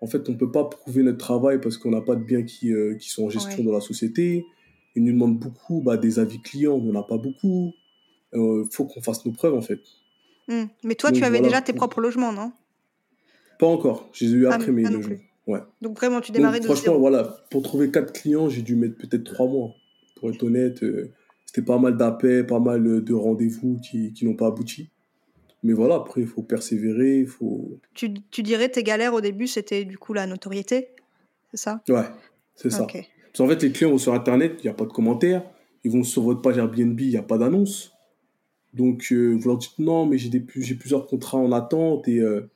En 0.00 0.06
fait, 0.06 0.28
on 0.28 0.32
ne 0.32 0.36
peut 0.36 0.50
pas 0.50 0.64
prouver 0.64 1.02
notre 1.02 1.18
travail 1.18 1.60
parce 1.60 1.76
qu'on 1.76 1.90
n'a 1.90 2.00
pas 2.00 2.16
de 2.16 2.24
biens 2.24 2.42
qui, 2.42 2.72
euh, 2.72 2.96
qui 2.96 3.08
sont 3.08 3.24
en 3.24 3.30
gestion 3.30 3.62
dans 3.62 3.72
la 3.72 3.80
société. 3.80 4.44
Ils 4.94 5.04
nous 5.04 5.12
demandent 5.12 5.38
beaucoup 5.38 5.80
bah, 5.80 5.96
des 5.96 6.18
avis 6.18 6.40
clients, 6.40 6.74
on 6.74 6.92
n'en 6.92 7.00
a 7.00 7.02
pas 7.02 7.18
beaucoup. 7.18 7.72
Il 8.32 8.40
euh, 8.40 8.64
faut 8.70 8.84
qu'on 8.84 9.02
fasse 9.02 9.24
nos 9.24 9.32
preuves, 9.32 9.54
en 9.54 9.62
fait. 9.62 9.80
Mmh. 10.48 10.64
Mais 10.84 10.94
toi, 10.94 11.12
tu 11.12 11.24
avais 11.24 11.40
déjà 11.40 11.62
tes 11.62 11.72
propres 11.72 12.00
logements, 12.00 12.32
non? 12.32 12.52
Pas 13.58 13.66
encore. 13.66 14.08
J'ai 14.12 14.26
eu 14.26 14.46
ah, 14.46 14.54
après 14.54 14.72
mes 14.72 14.86
ah 14.86 14.90
logements. 14.90 15.16
Ouais. 15.46 15.60
Donc 15.80 15.96
vraiment, 15.96 16.20
tu 16.20 16.32
démarrais 16.32 16.60
Donc, 16.60 16.76
Franchement, 16.76 16.98
voilà, 16.98 17.44
pour 17.50 17.62
trouver 17.62 17.90
quatre 17.90 18.12
clients, 18.12 18.48
j'ai 18.48 18.62
dû 18.62 18.76
mettre 18.76 18.96
peut-être 18.96 19.24
trois 19.24 19.46
mois. 19.46 19.74
Pour 20.16 20.30
être 20.30 20.42
honnête, 20.42 20.82
euh, 20.82 21.12
c'était 21.46 21.62
pas 21.62 21.78
mal 21.78 21.96
d'appels, 21.96 22.46
pas 22.46 22.60
mal 22.60 22.82
de 23.02 23.14
rendez-vous 23.14 23.78
qui, 23.80 24.12
qui 24.12 24.24
n'ont 24.24 24.36
pas 24.36 24.46
abouti. 24.46 24.90
Mais 25.62 25.72
voilà, 25.72 25.96
après, 25.96 26.22
il 26.22 26.26
faut 26.26 26.42
persévérer, 26.42 27.18
il 27.20 27.26
faut... 27.26 27.78
Tu, 27.94 28.12
tu, 28.30 28.42
dirais 28.42 28.68
tes 28.68 28.82
galères 28.82 29.14
au 29.14 29.20
début, 29.20 29.46
c'était 29.46 29.84
du 29.84 29.96
coup 29.96 30.12
la 30.12 30.26
notoriété 30.26 30.88
C'est 31.50 31.56
ça? 31.56 31.82
Ouais, 31.88 32.06
c'est 32.54 32.70
ça. 32.70 32.86
Parce 33.32 33.38
qu'en 33.38 33.48
fait, 33.48 33.62
les 33.62 33.72
clients 33.72 33.90
vont 33.90 33.98
sur 33.98 34.12
Internet, 34.12 34.56
il 34.58 34.66
n'y 34.66 34.70
a 34.70 34.74
pas 34.74 34.84
de 34.84 34.92
commentaires. 34.92 35.42
Ils 35.84 35.90
vont 35.90 36.04
sur 36.04 36.22
votre 36.22 36.42
page 36.42 36.58
Airbnb, 36.58 37.00
il 37.00 37.08
n'y 37.08 37.16
a 37.16 37.22
pas 37.22 37.38
d'annonce. 37.38 37.92
Donc, 38.74 39.08
euh, 39.10 39.34
vous 39.34 39.48
leur 39.48 39.58
dites 39.58 39.78
non, 39.78 40.06
mais 40.06 40.18
j'ai 40.18 40.40
plusieurs 40.74 41.06
contrats 41.06 41.38
en 41.38 41.52
attente 41.52 42.08
et... 42.08 42.20
Euh, 42.20 42.48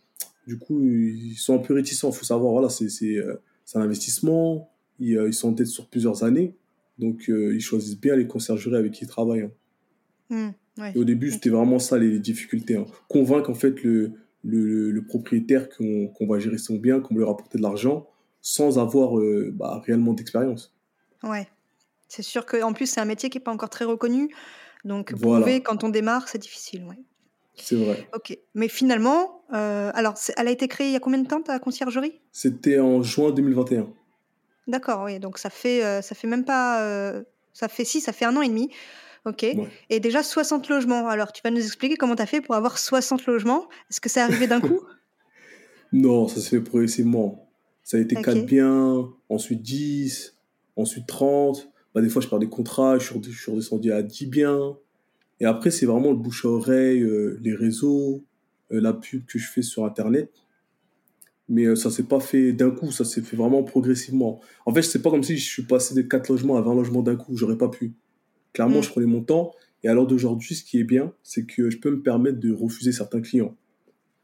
du 0.47 0.59
coup, 0.59 0.81
ils 0.81 1.35
sont 1.35 1.57
un 1.57 1.59
peu 1.59 1.75
réticents. 1.75 2.11
Il 2.11 2.15
faut 2.15 2.25
savoir, 2.25 2.53
voilà, 2.53 2.69
c'est 2.69 3.17
euh, 3.17 3.43
un 3.75 3.81
investissement. 3.81 4.71
Ils, 5.01 5.21
ils, 5.27 5.35
sont 5.35 5.49
en 5.49 5.55
tête 5.55 5.67
sur 5.67 5.89
plusieurs 5.89 6.23
années. 6.23 6.55
Donc, 7.01 7.25
ils 7.27 7.61
choisissent 7.61 7.99
bien 7.99 8.15
les 8.15 8.29
conciergeries 8.29 8.77
avec 8.77 8.93
qui 8.93 9.07
ils 9.07 9.09
travaillent. 9.09 9.51
Hein. 10.31 10.55
Mmh, 10.77 10.95
au 10.95 11.03
début, 11.03 11.33
c'était 11.33 11.51
vraiment 11.51 11.81
ça 11.81 11.99
les, 11.99 12.21
difficultés. 12.21 12.77
Hein. 12.77 12.87
Convaincre 13.09 13.51
en 13.51 13.55
fait 13.55 13.83
le, 13.83 14.13
le, 14.45 14.93
le 14.93 15.03
propriétaire 15.03 15.69
qu'on 15.69 16.27
va 16.29 16.39
gérer 16.39 16.59
son 16.59 16.77
bien, 16.77 17.01
qu'on 17.01 17.15
va 17.15 17.23
lui 17.23 17.27
rapporter 17.27 17.59
de 17.59 17.63
l'argent, 17.65 18.07
sans 18.49 18.79
avoir 18.79 19.21
bah, 19.53 19.83
réellement 19.85 20.13
d'expérience. 20.13 20.73
Ouais. 21.25 21.49
C'est 22.07 22.23
sûr 22.23 22.47
qu'en 22.47 22.73
plus, 22.73 22.87
c'est 22.87 23.01
un 23.01 23.05
métier 23.05 23.29
qui 23.29 23.39
n'est 23.39 23.43
pas 23.43 23.51
encore 23.51 23.71
très 23.71 23.85
reconnu. 23.85 24.33
Donc, 24.85 25.13
prouver 25.21 25.63
quand 25.63 25.83
on 25.83 25.89
démarre, 25.89 26.29
c'est 26.29 26.39
difficile. 26.39 26.85
Ouais. 26.85 26.95
C'est 27.57 27.75
vrai. 27.75 28.09
Ok. 28.15 28.39
Mais 28.55 28.69
finalement, 28.69 29.43
euh, 29.53 29.91
alors, 29.95 30.15
elle 30.37 30.47
a 30.47 30.53
été 30.53 30.69
créée 30.69 30.87
il 30.87 30.93
y 30.93 30.97
a 30.97 31.01
combien 31.01 31.19
de 31.19 31.27
temps 31.27 31.43
ta 31.43 31.59
conciergerie? 31.59 32.21
C'était 32.31 32.79
en 32.79 33.03
juin 33.03 33.33
2021. 33.33 33.89
D'accord, 34.69 35.03
oui. 35.07 35.19
Donc 35.19 35.39
ça 35.39 35.51
fait, 35.51 35.85
euh, 35.85 36.03
ça 36.03 36.15
fait 36.15 36.29
même 36.29 36.45
pas, 36.45 36.83
euh, 36.83 37.25
ça 37.53 37.67
fait 37.67 37.85
si, 37.85 38.01
ça 38.01 38.13
fait 38.13 38.27
un 38.27 38.37
an 38.37 38.43
et 38.43 38.49
demi. 38.49 38.71
Ok. 39.25 39.45
Et 39.91 39.99
déjà 39.99 40.23
60 40.23 40.69
logements. 40.69 41.09
Alors, 41.09 41.33
tu 41.33 41.43
vas 41.43 41.51
nous 41.51 41.65
expliquer 41.65 41.97
comment 41.97 42.15
tu 42.15 42.23
as 42.23 42.27
fait 42.27 42.41
pour 42.41 42.55
avoir 42.55 42.79
60 42.79 43.27
logements? 43.27 43.69
Est-ce 43.91 44.01
que 44.01 44.09
c'est 44.09 44.21
arrivé 44.21 44.47
d'un 44.47 44.61
coup? 44.61 44.83
Non, 45.93 46.29
ça 46.29 46.41
se 46.41 46.49
fait 46.49 46.61
progressivement. 46.61 47.46
Ça 47.87 47.99
a 47.99 48.01
été 48.01 48.17
4 48.17 48.47
biens, 48.47 49.09
ensuite 49.29 49.63
10, 49.63 50.37
ensuite 50.75 51.07
30. 51.07 51.71
Bah, 51.95 52.03
des 52.03 52.09
fois, 52.09 52.21
je 52.21 52.27
perds 52.27 52.41
des 52.41 52.49
contrats, 52.49 52.99
je 52.99 53.05
suis 53.05 53.51
redescendu 53.53 53.93
à 53.93 54.03
10 54.03 54.27
biens. 54.27 54.77
Et 55.39 55.45
après, 55.45 55.71
c'est 55.71 55.87
vraiment 55.87 56.11
le 56.11 56.17
bouche 56.17 56.45
à 56.45 56.49
oreille, 56.49 57.01
euh, 57.03 57.39
les 57.45 57.55
réseaux, 57.55 58.25
euh, 58.73 58.81
la 58.81 58.93
pub 58.93 59.25
que 59.27 59.39
je 59.39 59.47
fais 59.47 59.63
sur 59.63 59.85
Internet. 59.85 60.33
Mais 61.49 61.67
euh, 61.67 61.77
ça 61.77 61.93
s'est 61.93 62.03
pas 62.03 62.19
fait 62.19 62.53
d'un 62.53 62.73
coup, 62.73 62.91
ça 62.91 63.05
s'est 63.05 63.23
fait 63.23 63.37
vraiment 63.37 63.63
progressivement. 63.63 64.41
En 64.67 64.75
fait, 64.75 64.83
c'est 64.83 65.01
pas 65.01 65.11
comme 65.11 65.23
si 65.23 65.37
je 65.37 65.45
suis 65.45 65.63
passé 65.63 65.95
de 65.95 66.03
4 66.03 66.29
logements 66.29 66.57
à 66.57 66.63
20 66.63 66.75
logements 66.75 67.03
d'un 67.03 67.15
coup, 67.15 67.37
j'aurais 67.37 67.57
pas 67.57 67.69
pu. 67.69 67.93
Clairement, 68.53 68.81
mm. 68.81 68.83
je 68.83 68.91
prenais 68.91 69.07
mon 69.07 69.23
temps. 69.23 69.53
Et 69.85 69.89
à 69.89 69.95
l'heure 69.95 70.09
d'aujourd'hui, 70.09 70.57
ce 70.57 70.65
qui 70.65 70.81
est 70.81 70.85
bien, 70.85 71.13
c'est 71.23 71.47
que 71.47 71.71
je 71.71 71.79
peux 71.79 71.93
me 71.93 72.03
permettre 72.03 72.41
de 72.41 72.53
refuser 72.53 72.91
certains 72.91 73.21
clients 73.21 73.55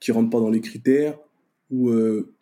qui 0.00 0.10
rentrent 0.10 0.30
pas 0.30 0.40
dans 0.40 0.50
les 0.50 0.60
critères 0.60 1.16
ou, 1.72 1.90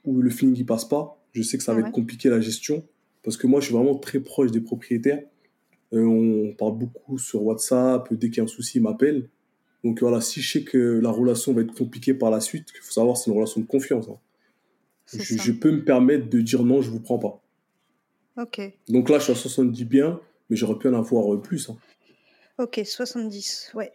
ou 0.04 0.20
le 0.20 0.28
feeling 0.30 0.54
qui 0.54 0.64
passe 0.64 0.84
pas. 0.84 1.16
Je 1.32 1.42
sais 1.42 1.56
que 1.56 1.64
ça 1.64 1.72
va 1.72 1.80
être 1.80 1.92
compliqué 1.92 2.28
la 2.28 2.40
gestion 2.40 2.84
parce 3.22 3.36
que 3.36 3.46
moi, 3.46 3.60
je 3.60 3.66
suis 3.66 3.74
vraiment 3.74 3.94
très 3.96 4.20
proche 4.20 4.50
des 4.50 4.60
propriétaires. 4.60 5.22
Euh, 5.92 6.04
on 6.04 6.52
parle 6.54 6.76
beaucoup 6.78 7.18
sur 7.18 7.42
WhatsApp. 7.44 8.12
Dès 8.12 8.28
qu'il 8.28 8.38
y 8.38 8.40
a 8.40 8.44
un 8.44 8.46
souci, 8.48 8.78
ils 8.78 8.82
m'appellent. 8.82 9.28
Donc 9.84 10.00
voilà, 10.00 10.20
si 10.20 10.40
je 10.42 10.52
sais 10.52 10.62
que 10.64 10.78
la 11.02 11.10
relation 11.10 11.52
va 11.52 11.62
être 11.62 11.72
compliquée 11.74 12.12
par 12.14 12.30
la 12.30 12.40
suite, 12.40 12.66
il 12.74 12.80
faut 12.82 12.92
savoir 12.92 13.16
c'est 13.16 13.30
une 13.30 13.36
relation 13.36 13.60
de 13.60 13.66
confiance. 13.66 14.08
hein. 14.08 14.18
Je, 15.06 15.18
je 15.42 15.52
peux 15.52 15.70
me 15.72 15.84
permettre 15.84 16.28
de 16.28 16.40
dire 16.40 16.62
non, 16.64 16.82
je 16.82 16.90
vous 16.90 17.00
prends 17.00 17.18
pas. 17.18 17.40
Ok. 18.36 18.60
Donc 18.88 19.08
là, 19.08 19.18
je 19.18 19.24
suis 19.24 19.32
à 19.32 19.36
70 19.36 19.84
biens, 19.84 20.20
mais 20.48 20.56
j'aurais 20.56 20.78
pu 20.78 20.88
en 20.88 20.94
avoir 20.94 21.34
euh, 21.34 21.40
plus. 21.40 21.68
hein. 21.70 21.76
Ok, 22.58 22.80
70, 22.84 23.72
ouais. 23.74 23.90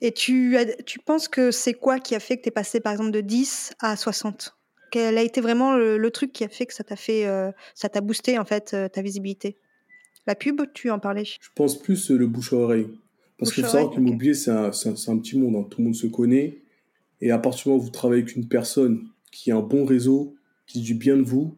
Et 0.00 0.12
tu, 0.12 0.56
as- 0.58 0.82
tu 0.84 0.98
penses 0.98 1.26
que 1.26 1.50
c'est 1.50 1.72
quoi 1.74 1.98
qui 1.98 2.14
a 2.14 2.20
fait 2.20 2.36
que 2.36 2.42
tu 2.42 2.48
es 2.48 2.52
passé 2.52 2.80
par 2.80 2.92
exemple 2.92 3.10
de 3.12 3.20
10 3.22 3.72
à 3.80 3.96
60 3.96 4.54
Quel 4.94 5.18
a 5.18 5.22
été 5.22 5.40
vraiment 5.40 5.74
le, 5.76 5.98
le 5.98 6.10
truc 6.12 6.32
qui 6.32 6.44
a 6.44 6.48
fait 6.48 6.66
que 6.66 6.72
ça 6.72 6.84
t'a 6.84 6.94
fait, 6.94 7.26
euh, 7.26 7.50
ça 7.74 7.88
t'a 7.88 8.00
boosté 8.00 8.38
en 8.38 8.44
fait 8.44 8.74
euh, 8.74 8.88
ta 8.88 9.02
visibilité 9.02 9.56
La 10.28 10.36
pub, 10.36 10.60
tu 10.72 10.88
en 10.90 11.00
parlais 11.00 11.24
Je 11.24 11.48
pense 11.56 11.76
plus 11.76 12.12
euh, 12.12 12.16
le 12.16 12.28
bouche 12.28 12.52
à 12.52 12.56
oreille. 12.56 12.86
Parce 13.36 13.52
qu'il 13.52 13.64
faut 13.64 13.70
savoir 13.70 13.90
que 13.90 13.96
l'immobilier, 13.96 14.34
c'est 14.34 14.52
un, 14.52 14.70
c'est 14.70 14.88
un- 15.10 15.18
petit 15.18 15.36
monde. 15.36 15.56
hein. 15.56 15.66
Tout 15.68 15.80
le 15.80 15.86
monde 15.86 15.96
se 15.96 16.06
connaît. 16.06 16.58
Et 17.20 17.32
à 17.32 17.38
partir 17.38 17.64
du 17.64 17.68
moment 17.70 17.82
où 17.82 17.84
vous 17.86 17.90
travaillez 17.90 18.22
avec 18.22 18.36
une 18.36 18.46
personne 18.46 19.08
qui 19.32 19.50
a 19.50 19.56
un 19.56 19.62
bon 19.62 19.84
réseau, 19.84 20.36
qui 20.68 20.78
dit 20.78 20.84
du 20.84 20.94
bien 20.94 21.16
de 21.16 21.22
vous, 21.22 21.56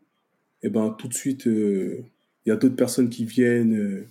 et 0.63 0.71
ben 0.71 0.97
tout 0.99 1.07
de 1.07 1.13
suite, 1.15 1.47
euh, 1.47 1.99
il 2.47 2.49
y 2.49 2.53
a 2.53 2.57
d'autres 2.57 2.75
personnes 2.77 3.11
qui 3.11 3.27
viennent 3.27 4.07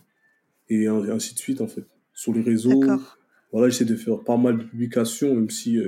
et 0.70 0.88
ainsi 0.88 1.34
de 1.34 1.40
suite 1.40 1.62
en 1.62 1.68
fait. 1.68 1.84
Sur 2.14 2.32
les 2.34 2.42
réseaux, 2.42 2.84
voilà, 3.52 3.70
j'essaie 3.70 3.86
de 3.86 3.96
faire 3.96 4.20
pas 4.20 4.38
mal 4.38 4.60
de 4.60 4.64
publications, 4.64 5.34
même 5.34 5.50
si 5.50 5.80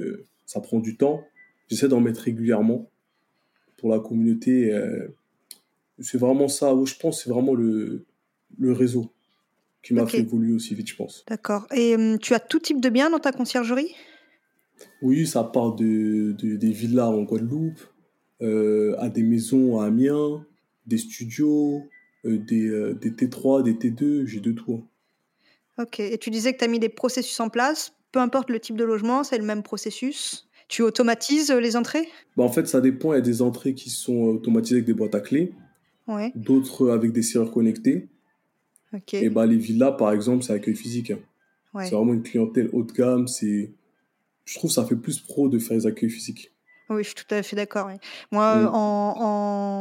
ça 0.48 0.60
prend 0.60 0.79
du 0.79 0.98
temps. 0.98 1.24
J'essaie 1.70 1.88
d'en 1.88 2.01
mettre 2.01 2.22
régulièrement 2.22 2.89
pour 3.77 3.89
la 3.89 4.00
communauté. 4.00 4.72
euh, 4.74 5.07
c'est 6.00 6.17
vraiment 6.17 6.48
ça. 6.48 6.75
où 6.75 6.86
je 6.86 6.96
pense, 6.96 7.24
c'est 7.24 7.29
vraiment 7.29 7.53
le, 7.55 8.05
le 8.60 8.72
réseau 8.74 9.12
qui 9.84 9.93
m'a 9.93 10.05
fait 10.05 10.19
évoluer 10.19 10.53
aussi 10.53 10.75
vite, 10.75 10.89
je 10.89 10.96
pense. 10.96 11.24
D'accord. 11.27 11.67
Et 11.74 11.96
hum, 11.96 12.19
tu 12.19 12.34
as 12.34 12.39
tout 12.39 12.60
type 12.60 12.81
de 12.81 12.89
biens 12.89 13.10
dans 13.10 13.19
ta 13.19 13.31
conciergerie? 13.31 13.96
Oui, 15.01 15.25
ça 15.25 15.43
part 15.43 15.74
de, 15.75 16.34
de- 16.34 16.55
des 16.55 16.72
villas 16.72 17.10
en 17.10 17.24
Guadeloupe, 17.24 17.79
euh, 18.41 18.96
à 19.00 19.10
des 19.10 19.24
maisons 19.24 19.79
à 19.79 19.88
Amiens, 19.88 20.46
des 20.86 20.98
studios, 20.98 21.81
euh, 22.25 22.38
des, 22.38 22.67
euh, 22.67 22.93
des 22.93 23.12
T3, 23.12 23.63
des 23.63 23.74
T2, 23.74 24.25
j'ai 24.25 24.39
de 24.39 24.51
tout. 24.51 24.74
hein. 25.79 25.84
Ok. 25.84 26.00
Et 26.00 26.17
tu 26.17 26.29
disais 26.29 26.53
que 26.53 26.60
tu 26.60 26.65
as 26.65 26.67
mis 26.67 26.79
des 26.79 26.89
processus 26.89 27.39
en 27.39 27.50
place. 27.50 27.93
Peu 28.12 28.19
importe 28.19 28.50
le 28.50 28.60
type 28.60 28.75
de 28.77 28.84
logement, 28.84 29.24
c'est 29.24 29.38
le 29.38 29.43
même 29.46 29.63
processus? 29.63 30.47
Tu 30.67 30.81
automatises 30.81 31.50
euh, 31.51 31.59
les 31.59 31.75
entrées? 31.75 32.07
Bah, 32.36 32.43
en 32.43 32.50
fait, 32.50 32.67
ça 32.67 32.81
dépend. 32.81 33.13
Il 33.13 33.15
y 33.15 33.19
a 33.19 33.21
des 33.21 33.41
entrées 33.41 33.74
qui 33.74 33.89
sont 33.89 34.15
automatisées 34.24 34.75
avec 34.75 34.86
des 34.86 34.93
boîtes 34.93 35.15
à 35.15 35.21
clés, 35.21 35.53
Ouais. 36.07 36.31
d'autres 36.36 36.89
avec 36.89 37.12
des 37.12 37.21
serrures 37.21 37.51
connectées. 37.51 38.07
Et 39.13 39.29
bah, 39.29 39.45
les 39.45 39.57
villas, 39.57 39.95
par 39.97 40.12
exemple, 40.12 40.43
c'est 40.43 40.53
accueil 40.53 40.75
physique. 40.75 41.12
hein. 41.12 41.19
Ouais. 41.74 41.86
C'est 41.86 41.95
vraiment 41.95 42.13
une 42.13 42.24
clientèle 42.24 42.69
haut 42.74 42.83
de 42.83 42.91
gamme. 42.91 43.27
C'est... 43.27 43.71
Je 44.45 44.55
trouve 44.57 44.69
que 44.69 44.74
ça 44.75 44.86
fait 44.86 44.95
plus 44.95 45.19
pro 45.19 45.50
de 45.50 45.59
faire 45.59 45.75
les 45.77 45.86
accueils 45.86 46.09
physiques. 46.09 46.53
Oui, 46.89 47.03
je 47.03 47.07
suis 47.09 47.15
tout 47.15 47.36
à 47.36 47.43
fait 47.43 47.57
d'accord. 47.57 47.88
oui. 47.88 47.97
Moi, 48.31 48.55
Mm. 48.55 48.67
en, 48.74 49.15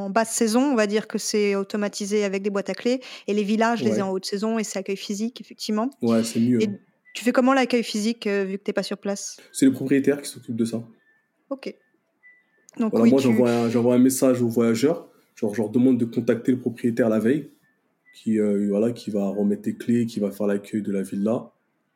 en 0.07 0.11
basse 0.11 0.33
saison, 0.35 0.61
on 0.73 0.75
va 0.75 0.89
dire 0.89 1.07
que 1.07 1.19
c'est 1.19 1.55
automatisé 1.55 2.25
avec 2.25 2.43
des 2.43 2.51
boîtes 2.51 2.69
à 2.69 2.75
clés. 2.75 3.01
Et 3.29 3.33
les 3.35 3.45
villages, 3.45 3.79
je 3.79 3.85
les 3.85 3.99
ai 3.99 4.03
en 4.03 4.11
haute 4.11 4.27
saison 4.27 4.59
et 4.59 4.65
c'est 4.65 4.81
accueil 4.81 4.97
physique, 4.97 5.41
effectivement. 5.41 5.89
Ouais, 6.03 6.25
c'est 6.25 6.41
mieux. 6.41 6.61
Et 6.61 6.67
hein. 6.67 6.77
Tu 7.17 7.25
fais 7.25 7.33
comment 7.33 7.53
l'accueil 7.55 7.83
physique 7.83 8.27
euh, 8.27 8.45
vu 8.45 8.59
que 8.59 8.65
tu 8.65 8.69
n'es 8.71 8.75
pas 8.75 8.83
sur 8.83 8.99
place? 8.99 9.39
C'est 9.53 9.67
les 9.67 9.73
propriétaires 9.73 10.21
qui 10.23 10.29
s'occupent 10.31 10.57
de 10.57 10.65
ça. 10.65 10.83
Ok. 11.51 11.75
Donc 12.79 12.91
Voilà, 12.93 13.05
oui, 13.05 13.11
moi, 13.11 13.21
tu... 13.21 13.27
j'envoie 13.29 13.51
un, 13.51 13.71
j'envoie 13.71 13.95
un 13.95 13.99
message 13.99 14.43
aux 14.43 14.49
voyageurs. 14.49 15.09
Genre, 15.35 15.55
je 15.55 15.61
leur 15.63 15.71
demande 15.71 15.99
de 15.99 16.05
contacter 16.05 16.53
le 16.53 16.59
propriétaire 16.59 17.09
la 17.09 17.19
veille, 17.19 17.51
qui, 18.15 18.39
euh, 18.39 18.67
voilà, 18.69 18.93
qui 18.93 19.11
va 19.11 19.29
remettre 19.29 19.63
les 19.67 19.75
clés, 19.77 20.07
qui 20.07 20.21
va 20.21 20.31
faire 20.31 20.47
l'accueil 20.47 20.83
de 20.83 20.93
la 20.93 21.03
villa. 21.03 21.51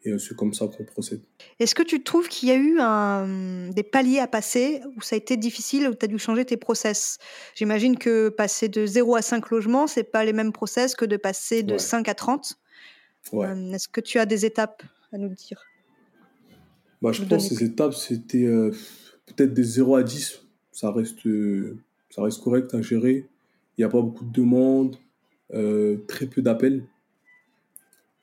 Et 0.04 0.12
euh, 0.12 0.18
c'est 0.18 0.34
comme 0.34 0.54
ça 0.54 0.66
qu'on 0.66 0.84
procède. 0.84 1.20
Est-ce 1.58 1.74
que 1.74 1.82
tu 1.82 2.02
trouves 2.02 2.28
qu'il 2.28 2.48
y 2.48 2.52
a 2.52 2.56
eu 2.56 2.78
un- 2.80 3.68
des 3.68 3.82
paliers 3.82 4.18
à 4.20 4.26
passer 4.26 4.80
où 4.96 5.02
ça 5.02 5.14
a 5.14 5.18
été 5.18 5.36
difficile, 5.36 5.86
où 5.88 5.94
tu 5.94 6.04
as 6.04 6.08
dû 6.08 6.18
changer 6.18 6.46
tes 6.46 6.56
process? 6.56 7.18
J'imagine 7.54 7.98
que 7.98 8.30
passer 8.30 8.68
de 8.68 8.86
0 8.86 9.16
à 9.16 9.22
5 9.22 9.50
logements, 9.50 9.86
c'est 9.86 10.04
pas 10.04 10.24
les 10.24 10.32
mêmes 10.32 10.52
process 10.52 10.94
que 10.94 11.04
de 11.04 11.18
passer 11.18 11.62
de 11.62 11.72
Ouais. 11.74 11.78
5 11.78 12.08
à 12.08 12.14
30. 12.14 12.54
Ouais. 13.32 13.46
Euh, 13.48 13.72
Est-ce 13.74 13.88
que 13.88 14.00
tu 14.00 14.18
as 14.18 14.24
des 14.24 14.46
étapes? 14.46 14.82
À 15.12 15.18
nous 15.18 15.28
dire 15.28 15.62
Bah, 17.02 17.12
je 17.12 17.22
pense 17.24 17.48
que 17.48 17.54
ces 17.54 17.64
étapes, 17.64 17.94
c'était 17.94 18.44
euh, 18.44 18.70
peut-être 19.26 19.52
des 19.54 19.62
0 19.62 19.96
à 19.96 20.02
10. 20.02 20.42
Ça 20.72 20.90
reste, 20.92 21.26
euh, 21.26 21.78
ça 22.10 22.22
reste 22.22 22.42
correct 22.42 22.74
à 22.74 22.82
gérer. 22.82 23.26
Il 23.76 23.80
n'y 23.80 23.84
a 23.84 23.88
pas 23.88 24.00
beaucoup 24.02 24.24
de 24.24 24.32
demandes, 24.32 24.96
euh, 25.54 25.98
très 26.08 26.26
peu 26.26 26.42
d'appels. 26.42 26.84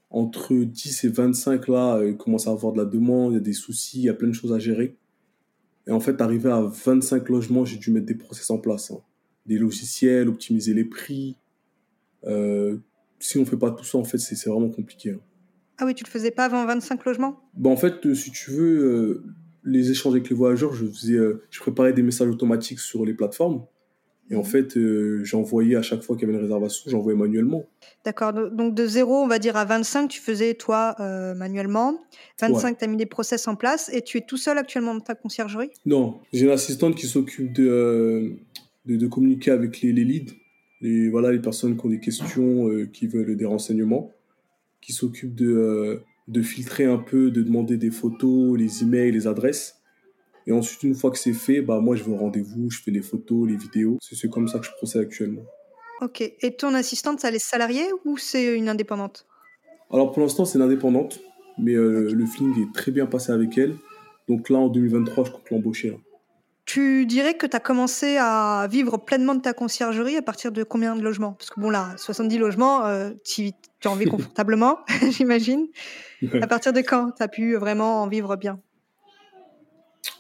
Entre 0.09 0.55
10 0.55 1.03
et 1.03 1.09
25, 1.09 1.67
là, 1.67 2.01
il 2.05 2.15
commence 2.15 2.47
à 2.47 2.51
avoir 2.51 2.71
de 2.71 2.77
la 2.77 2.85
demande, 2.85 3.33
il 3.33 3.35
y 3.35 3.37
a 3.37 3.41
des 3.41 3.53
soucis, 3.53 3.99
il 3.99 4.05
y 4.05 4.09
a 4.09 4.13
plein 4.13 4.29
de 4.29 4.33
choses 4.33 4.53
à 4.53 4.59
gérer. 4.59 4.95
Et 5.85 5.91
en 5.91 5.99
fait, 5.99 6.21
arrivé 6.21 6.49
à 6.49 6.61
25 6.61 7.27
logements, 7.29 7.65
j'ai 7.65 7.77
dû 7.77 7.91
mettre 7.91 8.05
des 8.05 8.15
process 8.15 8.49
en 8.49 8.57
place. 8.57 8.91
hein. 8.91 9.01
Des 9.45 9.57
logiciels, 9.57 10.27
optimiser 10.29 10.73
les 10.73 10.85
prix. 10.85 11.35
Si 13.19 13.37
on 13.37 13.41
ne 13.41 13.45
fait 13.45 13.57
pas 13.57 13.71
tout 13.71 13.83
ça, 13.83 13.97
en 13.97 14.03
fait, 14.03 14.17
c'est 14.17 14.35
c'est 14.35 14.49
vraiment 14.49 14.69
compliqué. 14.69 15.11
hein. 15.11 15.19
Ah 15.77 15.85
oui, 15.85 15.93
tu 15.93 16.03
le 16.03 16.09
faisais 16.09 16.31
pas 16.31 16.45
avant 16.45 16.65
25 16.65 17.05
logements? 17.05 17.39
Bah, 17.55 17.69
en 17.69 17.77
fait, 17.77 18.05
euh, 18.05 18.15
si 18.15 18.31
tu 18.31 18.51
veux, 18.51 18.79
euh, 18.83 19.23
les 19.63 19.91
échanges 19.91 20.13
avec 20.13 20.29
les 20.29 20.35
voyageurs, 20.35 20.73
je 20.73 20.85
faisais, 20.87 21.13
euh, 21.15 21.43
je 21.51 21.59
préparais 21.59 21.93
des 21.93 22.01
messages 22.01 22.29
automatiques 22.29 22.79
sur 22.79 23.05
les 23.05 23.13
plateformes. 23.13 23.65
Et 24.29 24.35
en 24.35 24.39
Mhm. 24.39 24.45
fait, 24.45 24.75
euh, 24.77 25.23
j'envoyais 25.23 25.75
à 25.75 25.81
chaque 25.81 26.01
fois 26.03 26.17
qu'il 26.17 26.27
y 26.27 26.29
avait 26.29 26.37
une 26.37 26.43
réservation, 26.43 26.89
j'envoyais 26.91 27.17
manuellement. 27.17 27.63
D'accord. 28.03 28.33
do- 28.33 28.49
Donc 28.49 28.73
de 28.75 28.85
0, 28.85 29.15
on 29.23 29.27
va 29.27 29.39
dire 29.39 29.55
à 29.55 29.63
25, 29.65 30.07
tu 30.09 30.19
faisais 30.19 30.55
toi 30.55 30.95
euh, 30.99 31.33
manuellement. 31.33 32.01
25, 32.41 32.77
tu 32.77 32.83
as 32.83 32.87
mis 32.87 32.97
des 32.97 33.05
process 33.05 33.47
en 33.47 33.55
place 33.55 33.89
et 33.93 34.01
tu 34.01 34.17
es 34.17 34.21
tout 34.21 34.35
seul 34.35 34.57
actuellement 34.57 34.93
dans 34.95 34.99
ta 34.99 35.15
conciergerie? 35.15 35.69
Non, 35.85 36.19
j'ai 36.33 36.45
une 36.45 36.51
assistante 36.51 36.95
qui 36.95 37.05
s'occupe 37.07 37.53
de, 37.53 37.67
euh, 37.69 38.29
de, 38.85 38.97
de 38.97 39.07
communiquer 39.07 39.51
avec 39.51 39.79
les, 39.81 39.93
les 39.93 40.03
leads, 40.03 40.33
les, 40.81 41.09
voilà, 41.09 41.31
les 41.31 41.39
personnes 41.39 41.77
qui 41.77 41.85
ont 41.85 41.89
des 41.89 41.99
questions, 42.01 42.67
qui 42.91 43.07
veulent 43.07 43.37
des 43.37 43.45
renseignements, 43.45 44.11
qui 44.87 44.93
s'occupe 44.93 45.35
de, 45.35 45.51
euh, 45.51 46.03
de 46.29 46.41
filtrer 46.41 46.85
un 46.85 46.97
peu, 46.97 47.29
de 47.29 47.41
demander 47.41 47.75
des 47.75 47.91
photos, 47.91 48.57
les 48.57 48.83
emails, 48.83 49.11
les 49.11 49.27
adresses. 49.27 49.81
Et 50.47 50.53
ensuite, 50.53 50.81
une 50.83 50.95
fois 50.95 51.11
que 51.11 51.17
c'est 51.17 51.33
fait, 51.33 51.61
bah, 51.61 51.81
moi, 51.81 51.97
je 51.97 52.05
vais 52.05 52.11
au 52.11 52.15
rendez-vous, 52.15 52.71
je 52.71 52.81
fais 52.81 52.91
les 52.91 53.01
photos, 53.01 53.49
les 53.49 53.57
vidéos. 53.57 53.97
C'est 54.01 54.29
comme 54.29 54.47
ça 54.47 54.59
que 54.59 54.65
je 54.65 54.71
procède 54.71 55.01
actuellement. 55.01 55.43
Ok. 55.99 56.21
Et 56.21 56.55
ton 56.55 56.73
assistante, 56.73 57.19
ça 57.19 57.29
les 57.31 57.39
salariés 57.39 57.87
ou 58.05 58.17
c'est 58.17 58.57
une 58.57 58.69
indépendante? 58.69 59.27
Alors, 59.91 60.13
pour 60.13 60.21
l'instant, 60.23 60.45
c'est 60.45 60.57
une 60.57 60.63
indépendante, 60.63 61.19
mais 61.57 61.73
euh, 61.73 62.09
le 62.13 62.25
feeling 62.25 62.63
est 62.63 62.73
très 62.73 62.93
bien 62.93 63.07
passé 63.07 63.33
avec 63.33 63.57
elle. 63.57 63.75
Donc 64.29 64.49
là, 64.49 64.57
en 64.57 64.69
2023, 64.69 65.25
je 65.25 65.31
compte 65.31 65.49
l'embaucher. 65.49 65.99
Tu 66.63 67.05
dirais 67.05 67.35
que 67.35 67.45
tu 67.45 67.57
as 67.57 67.61
commencé 67.61 68.15
à 68.17 68.67
vivre 68.69 68.97
pleinement 68.97 69.35
de 69.35 69.41
ta 69.41 69.51
conciergerie 69.51 70.15
à 70.15 70.21
partir 70.21 70.53
de 70.53 70.63
combien 70.63 70.95
de 70.95 71.01
logements? 71.01 71.33
Parce 71.33 71.49
que 71.49 71.59
bon 71.59 71.69
là, 71.69 71.93
70 71.97 72.37
logements, 72.37 72.85
euh, 72.85 73.11
tu, 73.25 73.51
tu 73.79 73.87
en 73.87 73.95
vis 73.95 74.05
confortablement, 74.05 74.79
j'imagine. 75.11 75.67
À 76.41 76.47
partir 76.47 76.73
de 76.73 76.81
quand 76.81 77.11
tu 77.11 77.23
as 77.23 77.27
pu 77.27 77.55
vraiment 77.55 78.01
en 78.01 78.07
vivre 78.07 78.35
bien? 78.35 78.59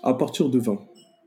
À 0.03 0.13
partir 0.13 0.49
de 0.49 0.59
20. 0.59 0.79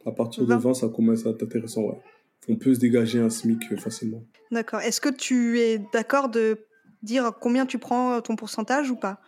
À 0.06 0.12
partir 0.12 0.44
de 0.44 0.54
20. 0.54 0.58
20, 0.58 0.74
ça 0.74 0.88
commence 0.88 1.26
à 1.26 1.30
être 1.30 1.42
intéressant, 1.42 1.82
ouais. 1.82 2.00
On 2.48 2.56
peut 2.56 2.74
se 2.74 2.80
dégager 2.80 3.20
un 3.20 3.28
SMIC 3.30 3.72
euh, 3.72 3.76
facilement. 3.76 4.22
D'accord. 4.50 4.80
Est-ce 4.80 5.00
que 5.00 5.10
tu 5.10 5.60
es 5.60 5.78
d'accord 5.92 6.28
de 6.30 6.66
dire 7.02 7.32
combien 7.38 7.66
tu 7.66 7.78
prends 7.78 8.20
ton 8.20 8.34
pourcentage 8.34 8.90
ou 8.90 8.96
pas? 8.96 9.20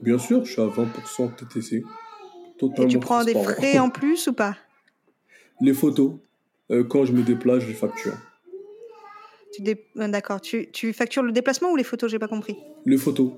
Bien 0.00 0.18
sûr, 0.18 0.44
je 0.44 0.52
suis 0.52 0.62
à 0.62 0.66
20% 0.66 1.34
TTC. 1.36 1.84
Et 2.78 2.86
tu 2.86 2.98
prends 2.98 3.24
des 3.24 3.34
frais 3.34 3.78
en 3.78 3.90
plus 3.90 4.26
ou 4.28 4.32
pas? 4.32 4.56
Les 5.60 5.74
photos, 5.74 6.14
euh, 6.70 6.84
quand 6.84 7.04
je 7.04 7.12
me 7.12 7.22
déplace, 7.22 7.62
je 7.62 7.68
les 7.68 7.74
facture. 7.74 8.14
Tu 9.56 9.62
dé- 9.62 9.86
euh, 9.98 10.08
D'accord. 10.08 10.40
Tu, 10.40 10.70
tu 10.70 10.92
factures 10.92 11.22
le 11.22 11.32
déplacement 11.32 11.70
ou 11.70 11.76
les 11.76 11.84
photos 11.84 12.10
J'ai 12.10 12.18
pas 12.18 12.28
compris? 12.28 12.56
Les 12.84 12.98
photos. 12.98 13.32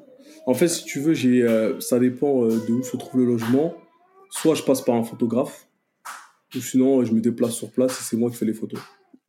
En 0.47 0.55
fait, 0.55 0.69
si 0.69 0.85
tu 0.85 0.99
veux, 1.01 1.15
j'ai, 1.15 1.43
euh, 1.43 1.79
ça 1.81 1.99
dépend 1.99 2.45
euh, 2.45 2.59
de 2.67 2.73
où 2.73 2.83
se 2.83 2.97
trouve 2.97 3.21
le 3.21 3.27
logement. 3.27 3.75
Soit 4.31 4.55
je 4.57 4.63
passe 4.63 4.83
par 4.83 4.95
un 4.97 5.05
photographe, 5.05 5.69
ou 6.55 6.61
sinon 6.61 7.01
euh, 7.01 7.05
je 7.05 7.13
me 7.13 7.21
déplace 7.21 7.53
sur 7.55 7.71
place 7.71 7.93
et 8.01 8.03
c'est 8.03 8.17
moi 8.17 8.31
qui 8.31 8.37
fais 8.37 8.45
les 8.45 8.53
photos. 8.53 8.81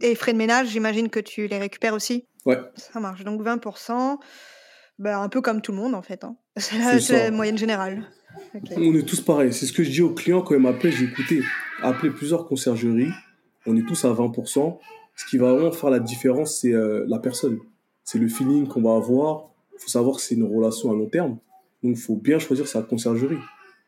Et 0.02 0.16
frais 0.16 0.34
de 0.34 0.38
ménage, 0.38 0.70
j'imagine 0.70 1.10
que 1.10 1.20
tu 1.20 1.48
les 1.48 1.58
récupères 1.58 1.94
aussi? 1.94 2.26
Ouais, 2.46 2.58
Ça 2.76 3.00
marche. 3.00 3.24
Donc 3.24 3.42
20%, 3.42 4.18
bah, 4.98 5.20
un 5.20 5.30
peu 5.30 5.42
comme 5.42 5.62
tout 5.62 5.72
le 5.72 5.78
monde 5.78 5.94
en 5.96 6.02
fait. 6.02 6.24
hein. 6.24 6.36
C'est 6.58 6.78
la, 6.80 7.00
C'est 7.00 7.32
moyenne 7.32 7.58
générale. 7.58 8.04
On 8.76 8.94
est 8.96 9.08
tous 9.08 9.22
pareils. 9.22 9.54
C'est 9.54 9.66
ce 9.68 9.74
que 9.74 9.84
je 9.84 9.90
dis 9.92 10.02
aux 10.02 10.14
clients 10.14 10.42
quand 10.42 10.56
ils 10.56 10.62
m'appellent. 10.62 10.92
J'ai 10.92 11.06
écouté, 11.06 11.42
appelé 11.82 12.12
plusieurs 12.12 12.46
conciergeries. 12.48 13.12
On 13.66 13.78
est 13.78 13.86
tous 13.86 14.04
à 14.06 14.10
20%. 14.10 14.80
Ce 15.20 15.26
qui 15.26 15.38
va 15.38 15.52
vraiment 15.52 15.74
faire 15.74 15.90
la 15.90 16.00
différence, 16.00 16.62
c'est 16.62 16.72
euh, 16.74 17.04
la 17.10 17.20
personne. 17.20 17.60
C'est 18.06 18.20
le 18.20 18.30
feeling 18.30 18.68
qu'on 18.70 18.82
va 18.82 18.96
avoir. 18.96 19.50
Il 19.74 19.82
faut 19.82 19.90
savoir 19.90 20.16
que 20.16 20.22
c'est 20.22 20.36
une 20.36 20.46
relation 20.46 20.92
à 20.92 20.94
long 20.94 21.10
terme. 21.10 21.38
Donc, 21.84 21.98
il 21.98 22.02
faut 22.02 22.16
bien 22.16 22.40
choisir 22.40 22.66
sa 22.70 22.82
conciergerie. 22.84 23.38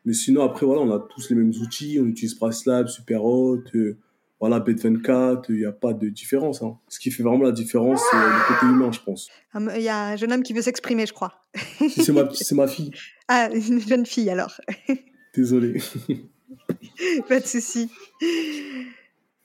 Mais 0.04 0.12
sinon, 0.12 0.42
après, 0.42 0.66
voilà, 0.66 0.82
on 0.82 0.90
a 0.94 0.98
tous 0.98 1.30
les 1.30 1.36
mêmes 1.36 1.52
outils. 1.62 1.98
On 2.02 2.04
utilise 2.06 2.34
PriceLab, 2.34 2.88
Superhot, 2.88 3.62
euh, 3.74 3.96
voilà, 4.40 4.60
Bet24. 4.60 5.46
Il 5.48 5.54
n'y 5.56 5.64
a 5.64 5.72
pas 5.72 5.94
de 5.94 6.10
différence. 6.10 6.60
hein. 6.62 6.76
Ce 6.88 6.98
qui 7.00 7.10
fait 7.10 7.22
vraiment 7.22 7.44
la 7.44 7.52
différence, 7.52 8.02
c'est 8.10 8.16
le 8.18 8.48
côté 8.54 8.66
humain, 8.66 8.92
je 8.92 9.00
pense. 9.00 9.30
Hum, 9.54 9.70
Il 9.74 9.82
y 9.82 9.88
a 9.88 10.08
un 10.08 10.16
jeune 10.16 10.34
homme 10.34 10.42
qui 10.42 10.52
veut 10.52 10.60
s'exprimer, 10.62 11.06
je 11.06 11.14
crois. 11.14 11.32
C'est 11.88 12.12
ma, 12.12 12.28
c'est 12.34 12.54
ma 12.54 12.66
fille. 12.68 12.90
Ah, 13.28 13.48
une 13.54 13.80
jeune 13.80 14.04
fille 14.04 14.28
alors. 14.28 14.60
Désolé. 15.34 15.80
Pas 17.28 17.40
de 17.40 17.46
souci. 17.46 17.88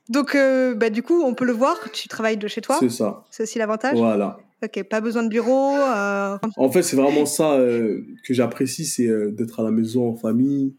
Donc, 0.10 0.36
euh, 0.36 0.74
bah, 0.74 0.90
du 0.90 1.04
coup, 1.04 1.22
on 1.24 1.34
peut 1.34 1.46
le 1.46 1.54
voir, 1.54 1.78
tu 1.92 2.08
travailles 2.08 2.38
de 2.38 2.48
chez 2.48 2.62
toi. 2.62 2.78
C'est 2.80 2.90
ça. 2.90 3.26
C'est 3.30 3.44
aussi 3.44 3.60
l'avantage. 3.60 3.98
Voilà. 3.98 4.38
Ok, 4.64 4.82
pas 4.84 5.02
besoin 5.02 5.24
de 5.24 5.30
bureau. 5.30 5.76
euh, 5.76 6.38
En 6.56 6.72
fait, 6.72 6.82
c'est 6.82 6.96
vraiment 6.96 7.26
ça 7.26 7.54
euh, 7.54 8.02
que 8.26 8.34
j'apprécie, 8.34 8.86
c'est 8.86 9.08
d'être 9.34 9.60
à 9.60 9.64
la 9.64 9.72
maison 9.72 10.10
en 10.10 10.16
famille. 10.16 10.74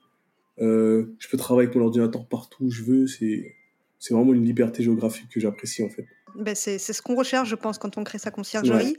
Je 0.58 1.28
peux 1.30 1.36
travailler 1.36 1.66
avec 1.68 1.76
mon 1.76 1.84
ordinateur 1.84 2.26
partout 2.26 2.64
où 2.64 2.70
je 2.70 2.82
veux. 2.82 3.06
C'est 3.06 3.54
c'est 4.00 4.14
vraiment 4.14 4.32
une 4.32 4.44
liberté 4.44 4.82
géographique 4.82 5.28
que 5.28 5.40
j'apprécie 5.40 5.82
en 5.84 5.88
fait. 5.88 6.06
bah, 6.36 6.54
c'est 6.54 6.78
ce 6.78 7.02
qu'on 7.02 7.14
recherche, 7.16 7.48
je 7.48 7.54
pense, 7.56 7.78
quand 7.78 7.98
on 7.98 8.04
crée 8.04 8.18
sa 8.18 8.30
conciergerie. 8.30 8.96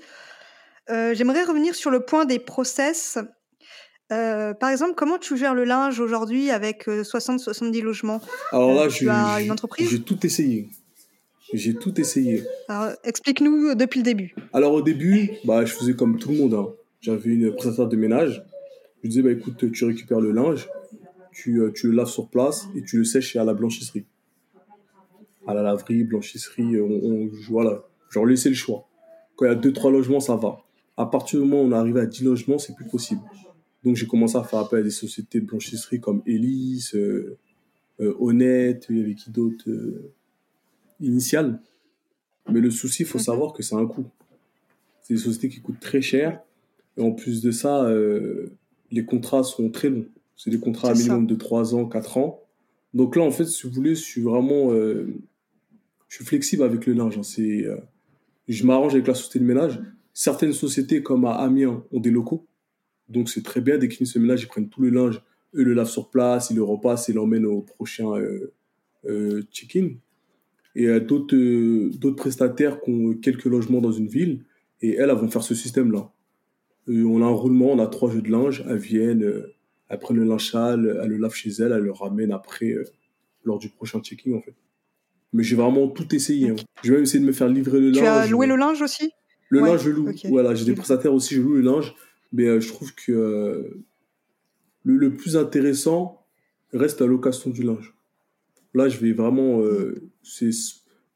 J'aimerais 0.88 1.43
revenir 1.43 1.75
sur 1.75 1.89
le 1.91 2.00
point 2.01 2.25
des 2.25 2.39
process. 2.39 3.17
Euh, 4.11 4.53
par 4.53 4.69
exemple, 4.71 4.93
comment 4.95 5.17
tu 5.19 5.37
gères 5.37 5.53
le 5.53 5.65
linge 5.65 5.99
aujourd'hui 5.99 6.49
avec 6.49 6.87
60-70 6.87 7.81
logements? 7.81 8.21
Alors 8.51 8.73
là, 8.73 8.83
Euh, 8.83 8.89
je- 8.89 8.97
tu 8.97 9.09
as 9.09 9.37
je- 9.39 9.45
une 9.45 9.51
entreprise? 9.51 9.89
j'ai 9.89 10.01
tout 10.01 10.25
essayé. 10.25 10.69
J'ai 11.53 11.73
tout 11.75 11.99
essayé. 11.99 12.43
Alors, 12.67 12.93
Explique-nous 13.03 13.75
depuis 13.75 13.99
le 13.99 14.03
début. 14.03 14.35
Alors 14.53 14.73
au 14.73 14.81
début, 14.81 15.31
bah, 15.45 15.65
je 15.65 15.73
faisais 15.73 15.93
comme 15.93 16.17
tout 16.17 16.29
le 16.31 16.37
monde. 16.37 16.53
hein. 16.53 16.67
J'avais 17.01 17.29
une 17.31 17.51
prestataire 17.53 17.87
de 17.87 17.95
ménage. 17.95 18.43
Je 18.97 19.01
lui 19.03 19.09
disais, 19.09 19.21
bah, 19.21 19.31
écoute, 19.31 19.71
tu 19.71 19.85
récupères 19.85 20.19
le 20.19 20.31
linge, 20.31 20.67
tu, 21.31 21.59
euh, 21.61 21.71
tu 21.71 21.87
le 21.87 21.93
laves 21.93 22.07
sur 22.09 22.27
place 22.29 22.67
et 22.75 22.83
tu 22.83 22.97
le 22.97 23.03
sèches 23.03 23.35
à 23.35 23.43
la 23.45 23.53
blanchisserie. 23.53 24.05
À 25.47 25.53
la 25.53 25.61
laverie, 25.63 26.03
blanchisserie, 26.03 26.79
on, 26.81 26.89
on- 26.89 27.29
voilà. 27.49 27.83
Genre 28.11 28.25
laisser 28.25 28.49
le 28.49 28.55
choix. 28.55 28.85
Quand 29.35 29.45
il 29.45 29.49
y 29.49 29.51
a 29.51 29.55
2-3 29.55 29.89
logements, 29.91 30.19
ça 30.19 30.35
va. 30.35 30.57
À 30.97 31.05
partir 31.05 31.39
du 31.39 31.45
moment 31.45 31.63
où 31.63 31.65
on 31.67 31.71
est 31.71 31.75
arrivé 31.79 32.01
à 32.01 32.05
10 32.05 32.23
logements, 32.25 32.59
c'est 32.59 32.75
plus 32.75 32.85
possible. 32.85 33.21
Donc 33.83 33.95
j'ai 33.95 34.07
commencé 34.07 34.36
à 34.38 34.43
faire 34.43 34.59
appel 34.59 34.79
à 34.79 34.83
des 34.83 34.89
sociétés 34.89 35.39
de 35.39 35.45
blanchisserie 35.45 36.00
comme 36.01 36.21
Elis, 36.25 36.89
euh, 36.95 37.38
euh, 38.01 38.13
Honnête, 38.19 38.88
il 38.89 38.98
y 38.98 39.01
avait 39.01 39.15
qui 39.15 39.29
d'autre 39.31 39.69
euh, 39.69 40.12
Initial. 41.01 41.62
Mais 42.51 42.59
le 42.59 42.71
souci, 42.71 43.03
il 43.03 43.05
faut 43.05 43.19
Mhm. 43.19 43.24
savoir 43.24 43.53
que 43.53 43.63
c'est 43.63 43.75
un 43.75 43.86
coût. 43.86 44.05
C'est 45.03 45.13
des 45.13 45.19
sociétés 45.19 45.50
qui 45.50 45.62
coûtent 45.62 45.79
très 45.79 46.01
cher. 46.01 46.41
Et 46.98 47.01
en 47.01 47.12
plus 47.12 47.41
de 47.41 47.51
ça, 47.51 47.86
euh, 47.86 48.51
les 48.91 49.05
contrats 49.05 49.43
sont 49.43 49.69
très 49.69 49.89
longs. 49.89 50.05
C'est 50.36 50.50
des 50.50 50.59
contrats 50.59 50.89
à 50.91 50.95
ça. 50.95 51.01
minimum 51.01 51.27
de 51.27 51.36
3 51.36 51.74
ans, 51.75 51.86
4 51.86 52.17
ans. 52.17 52.41
Donc 52.93 53.15
là, 53.15 53.24
en 53.24 53.31
fait, 53.31 53.45
si 53.45 53.67
vous 53.67 53.74
voulez, 53.74 53.95
je 53.95 54.01
suis 54.01 54.21
vraiment... 54.21 54.71
euh, 54.74 55.07
je 56.09 56.15
suis 56.15 56.25
flexible 56.25 56.63
avec 56.63 56.86
le 56.86 56.93
linge. 56.93 57.17
hein. 57.17 57.24
C'est, 57.24 57.65
euh, 57.65 57.77
je 58.48 58.65
m'arrange 58.65 58.93
avec 58.95 59.07
la 59.07 59.13
société 59.13 59.39
de 59.39 59.45
ménage. 59.45 59.79
Certaines 60.13 60.53
sociétés, 60.53 61.03
comme 61.03 61.24
à 61.25 61.33
Amiens, 61.36 61.83
ont 61.91 62.00
des 62.00 62.09
locaux. 62.09 62.45
Donc 63.09 63.29
c'est 63.29 63.43
très 63.43 63.61
bien. 63.61 63.77
Dès 63.77 63.87
qu'ils 63.87 63.97
finissent 63.97 64.15
le 64.15 64.21
ménage, 64.21 64.43
ils 64.43 64.47
prennent 64.47 64.69
tout 64.69 64.81
le 64.81 64.89
linge. 64.89 65.21
Eux 65.55 65.63
le 65.63 65.73
lavent 65.73 65.89
sur 65.89 66.09
place, 66.09 66.49
ils 66.51 66.55
le 66.55 66.63
repassent 66.63 67.09
et 67.09 67.13
l'emmènent 67.13 67.45
au 67.45 67.61
prochain 67.61 68.11
euh, 68.17 68.53
euh, 69.07 69.41
check-in. 69.51 69.89
Et 70.75 70.85
euh, 70.87 70.99
d'autres 70.99 71.35
euh, 71.35 71.89
d'autres 71.97 72.15
prestataires 72.17 72.79
qui 72.81 72.91
ont 72.91 73.13
quelques 73.15 73.45
logements 73.45 73.81
dans 73.81 73.91
une 73.91 74.07
ville, 74.07 74.43
et 74.81 74.93
elles, 74.95 75.09
elles 75.09 75.15
vont 75.15 75.29
faire 75.29 75.43
ce 75.43 75.55
système-là. 75.55 76.11
On 76.87 77.21
a 77.21 77.25
un 77.25 77.29
roulement, 77.29 77.71
on 77.71 77.79
a 77.79 77.87
trois 77.87 78.09
jeux 78.11 78.21
de 78.21 78.31
linge, 78.31 78.63
elles 78.67 78.77
viennent, 78.77 79.43
elles 79.89 79.99
prennent 79.99 80.17
le 80.17 80.23
linge 80.23 80.51
sale, 80.51 80.99
elles 81.03 81.09
le 81.09 81.17
lavent 81.17 81.33
chez 81.35 81.49
elles, 81.49 81.71
elles 81.71 81.83
le 81.83 81.91
ramènent 81.91 82.31
après, 82.31 82.73
lors 83.43 83.59
du 83.59 83.69
prochain 83.69 83.99
check-in, 84.01 84.33
en 84.33 84.41
fait. 84.41 84.53
Mais 85.33 85.43
j'ai 85.43 85.55
vraiment 85.55 85.87
tout 85.87 86.15
essayé. 86.15 86.49
hein. 86.49 86.55
J'ai 86.83 86.91
même 86.93 87.03
essayé 87.03 87.19
de 87.19 87.27
me 87.27 87.31
faire 87.31 87.47
livrer 87.47 87.79
le 87.79 87.91
Tu 87.91 87.99
linge. 87.99 88.07
as 88.07 88.27
loué 88.27 88.47
le 88.47 88.55
linge 88.55 88.81
aussi? 88.81 89.11
Le 89.49 89.61
Ouais, 89.61 89.69
linge, 89.71 89.83
je 89.83 89.89
loue. 89.91 90.09
Voilà, 90.29 90.55
j'ai 90.55 90.65
des 90.65 90.71
Tu- 90.71 90.77
prestataires 90.77 91.13
aussi, 91.13 91.35
je 91.35 91.41
loue 91.41 91.53
le 91.55 91.61
linge. 91.61 91.93
Mais 92.31 92.45
euh, 92.45 92.59
je 92.59 92.67
trouve 92.71 92.93
que 92.93 93.12
euh, 93.12 93.83
le, 94.83 94.95
le 94.98 95.13
plus 95.13 95.36
intéressant 95.38 96.24
reste 96.74 97.01
la 97.01 97.07
location 97.07 97.50
du 97.50 97.63
linge. 97.63 97.93
Là, 98.74 98.88
je 98.89 98.98
vais 99.00 99.13
vraiment. 99.13 99.62
euh, 99.62 99.95
c'est 100.24 100.51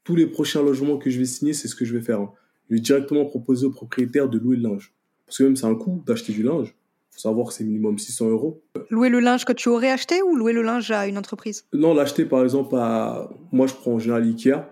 tous 0.02 0.16
les 0.16 0.26
prochains 0.26 0.62
logements 0.62 0.98
que 0.98 1.08
je 1.10 1.18
vais 1.18 1.24
signer, 1.24 1.52
c'est 1.54 1.68
ce 1.68 1.74
que 1.76 1.84
je 1.84 1.96
vais 1.96 2.02
faire. 2.02 2.20
hein. 2.20 2.32
Je 2.68 2.74
vais 2.74 2.80
directement 2.80 3.24
proposer 3.24 3.66
au 3.66 3.70
propriétaire 3.70 4.28
de 4.28 4.38
louer 4.38 4.56
le 4.56 4.62
linge. 4.68 4.92
Parce 5.26 5.38
que 5.38 5.44
même 5.44 5.56
c'est 5.56 5.66
un 5.66 5.74
coût 5.74 6.02
d'acheter 6.06 6.32
du 6.32 6.42
linge. 6.42 6.74
Il 7.10 7.14
faut 7.14 7.20
savoir 7.20 7.46
que 7.48 7.54
c'est 7.54 7.64
minimum 7.64 7.96
600 7.98 8.28
euros. 8.30 8.60
Louer 8.90 9.08
le 9.08 9.20
linge 9.20 9.44
que 9.44 9.52
tu 9.52 9.68
aurais 9.68 9.90
acheté 9.90 10.20
ou 10.22 10.34
louer 10.36 10.52
le 10.52 10.62
linge 10.62 10.90
à 10.90 11.06
une 11.06 11.16
entreprise? 11.16 11.64
Non, 11.72 11.94
l'acheter 11.94 12.24
par 12.24 12.42
exemple 12.42 12.74
à. 12.76 13.30
Moi, 13.52 13.66
je 13.68 13.74
prends 13.74 13.92
en 13.92 13.98
général 14.00 14.24
Ikea. 14.24 14.64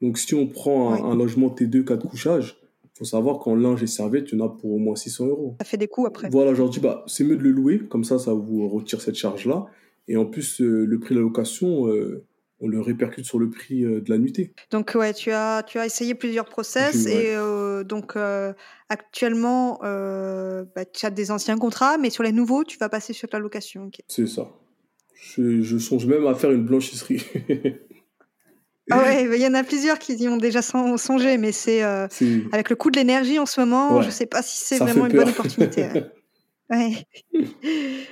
Donc, 0.00 0.16
si 0.18 0.34
on 0.34 0.46
prend 0.46 0.92
un, 0.94 0.96
Oui. 0.96 1.12
un 1.12 1.16
logement 1.16 1.48
T2, 1.48 1.84
4 1.84 2.06
couchages, 2.08 2.56
faut 2.94 3.04
savoir 3.04 3.38
qu'en 3.38 3.54
linge 3.54 3.82
et 3.82 3.86
serviette, 3.86 4.32
y 4.32 4.40
en 4.40 4.44
a 4.44 4.48
pour 4.48 4.72
au 4.72 4.78
moins 4.78 4.96
600 4.96 5.26
euros. 5.26 5.56
Ça 5.60 5.64
fait 5.64 5.76
des 5.76 5.88
coûts 5.88 6.06
après. 6.06 6.28
Voilà, 6.30 6.54
je 6.54 6.58
leur 6.58 6.70
dis, 6.70 6.80
bah, 6.80 7.04
c'est 7.06 7.24
mieux 7.24 7.36
de 7.36 7.42
le 7.42 7.50
louer, 7.50 7.78
comme 7.78 8.04
ça, 8.04 8.18
ça 8.18 8.32
vous 8.34 8.68
retire 8.68 9.00
cette 9.00 9.14
charge-là. 9.14 9.66
Et 10.08 10.16
en 10.16 10.26
plus, 10.26 10.60
euh, 10.60 10.84
le 10.84 10.98
prix 10.98 11.14
de 11.14 11.20
la 11.20 11.24
location, 11.24 11.88
euh, 11.88 12.26
on 12.60 12.68
le 12.68 12.80
répercute 12.80 13.24
sur 13.24 13.38
le 13.38 13.50
prix 13.50 13.84
euh, 13.84 14.00
de 14.00 14.10
la 14.10 14.18
nuitée. 14.18 14.52
Donc 14.70 14.92
ouais, 14.94 15.14
tu 15.14 15.30
as, 15.30 15.62
tu 15.62 15.78
as 15.78 15.86
essayé 15.86 16.14
plusieurs 16.14 16.44
process 16.44 17.06
ouais. 17.06 17.32
et 17.32 17.84
donc 17.84 18.16
actuellement, 18.88 19.78
bah, 19.82 20.84
tu 20.84 21.06
as 21.06 21.10
des 21.10 21.30
anciens 21.30 21.56
contrats, 21.56 21.98
mais 21.98 22.10
sur 22.10 22.22
les 22.22 22.32
nouveaux, 22.32 22.64
tu 22.64 22.78
vas 22.78 22.88
passer 22.88 23.12
sur 23.12 23.28
la 23.32 23.38
location. 23.38 23.90
C'est 24.08 24.26
ça. 24.26 24.48
Je, 25.14 25.62
je 25.62 25.78
songe 25.78 26.06
même 26.06 26.26
à 26.26 26.34
faire 26.34 26.50
une 26.50 26.66
blanchisserie. 26.66 27.24
Ah 28.94 29.02
ouais, 29.02 29.24
il 29.36 29.40
y 29.42 29.46
en 29.46 29.54
a 29.54 29.62
plusieurs 29.64 29.98
qui 29.98 30.14
y 30.14 30.28
ont 30.28 30.36
déjà 30.36 30.62
son- 30.62 30.96
songé, 30.96 31.38
mais 31.38 31.52
c'est 31.52 31.82
euh, 31.82 32.06
avec 32.52 32.70
le 32.70 32.76
coût 32.76 32.90
de 32.90 32.96
l'énergie 32.98 33.38
en 33.38 33.46
ce 33.46 33.60
moment, 33.60 33.96
Ouais. 33.96 34.02
je 34.02 34.10
sais 34.10 34.26
pas 34.26 34.42
si 34.42 34.56
c'est 34.64 34.78
vraiment 34.78 35.06
une 35.06 35.12
bonne 35.16 35.28
opportunité. 35.28 35.88
ouais. 36.70 37.06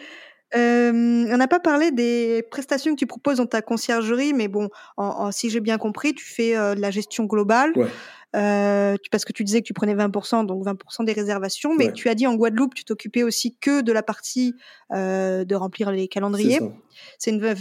Euh, 0.56 0.90
on 1.30 1.36
n'a 1.36 1.46
pas 1.46 1.60
parlé 1.60 1.92
des 1.92 2.42
prestations 2.50 2.92
que 2.94 2.98
tu 2.98 3.06
proposes 3.06 3.36
dans 3.36 3.46
ta 3.46 3.62
conciergerie, 3.62 4.32
mais 4.32 4.48
bon, 4.48 4.68
en, 4.96 5.04
en- 5.06 5.30
si 5.30 5.48
j'ai 5.48 5.60
bien 5.60 5.78
compris, 5.78 6.12
tu 6.12 6.24
fais 6.24 6.56
euh, 6.56 6.74
de 6.74 6.80
la 6.80 6.90
gestion 6.90 7.24
globale. 7.26 7.70
Ouais. 7.76 7.86
Euh, 8.34 8.96
tu- 9.00 9.10
parce 9.10 9.24
que 9.24 9.32
tu 9.32 9.44
disais 9.44 9.60
que 9.60 9.66
tu 9.66 9.74
prenais 9.74 9.94
20%, 9.94 10.42
donc 10.44 10.64
20% 10.64 11.04
des 11.04 11.12
réservations, 11.12 11.76
mais 11.76 11.86
Ouais. 11.86 11.92
tu 11.92 12.08
as 12.08 12.16
dit 12.16 12.26
en 12.26 12.34
Guadeloupe, 12.34 12.74
tu 12.74 12.84
t'occupais 12.84 13.22
aussi 13.22 13.56
que 13.60 13.80
de 13.80 13.92
la 13.92 14.02
partie 14.02 14.56
de 14.92 15.54
remplir 15.54 15.92
les 15.92 16.08
calendriers. 16.08 16.58
C'est 17.20 17.30
une, 17.30 17.54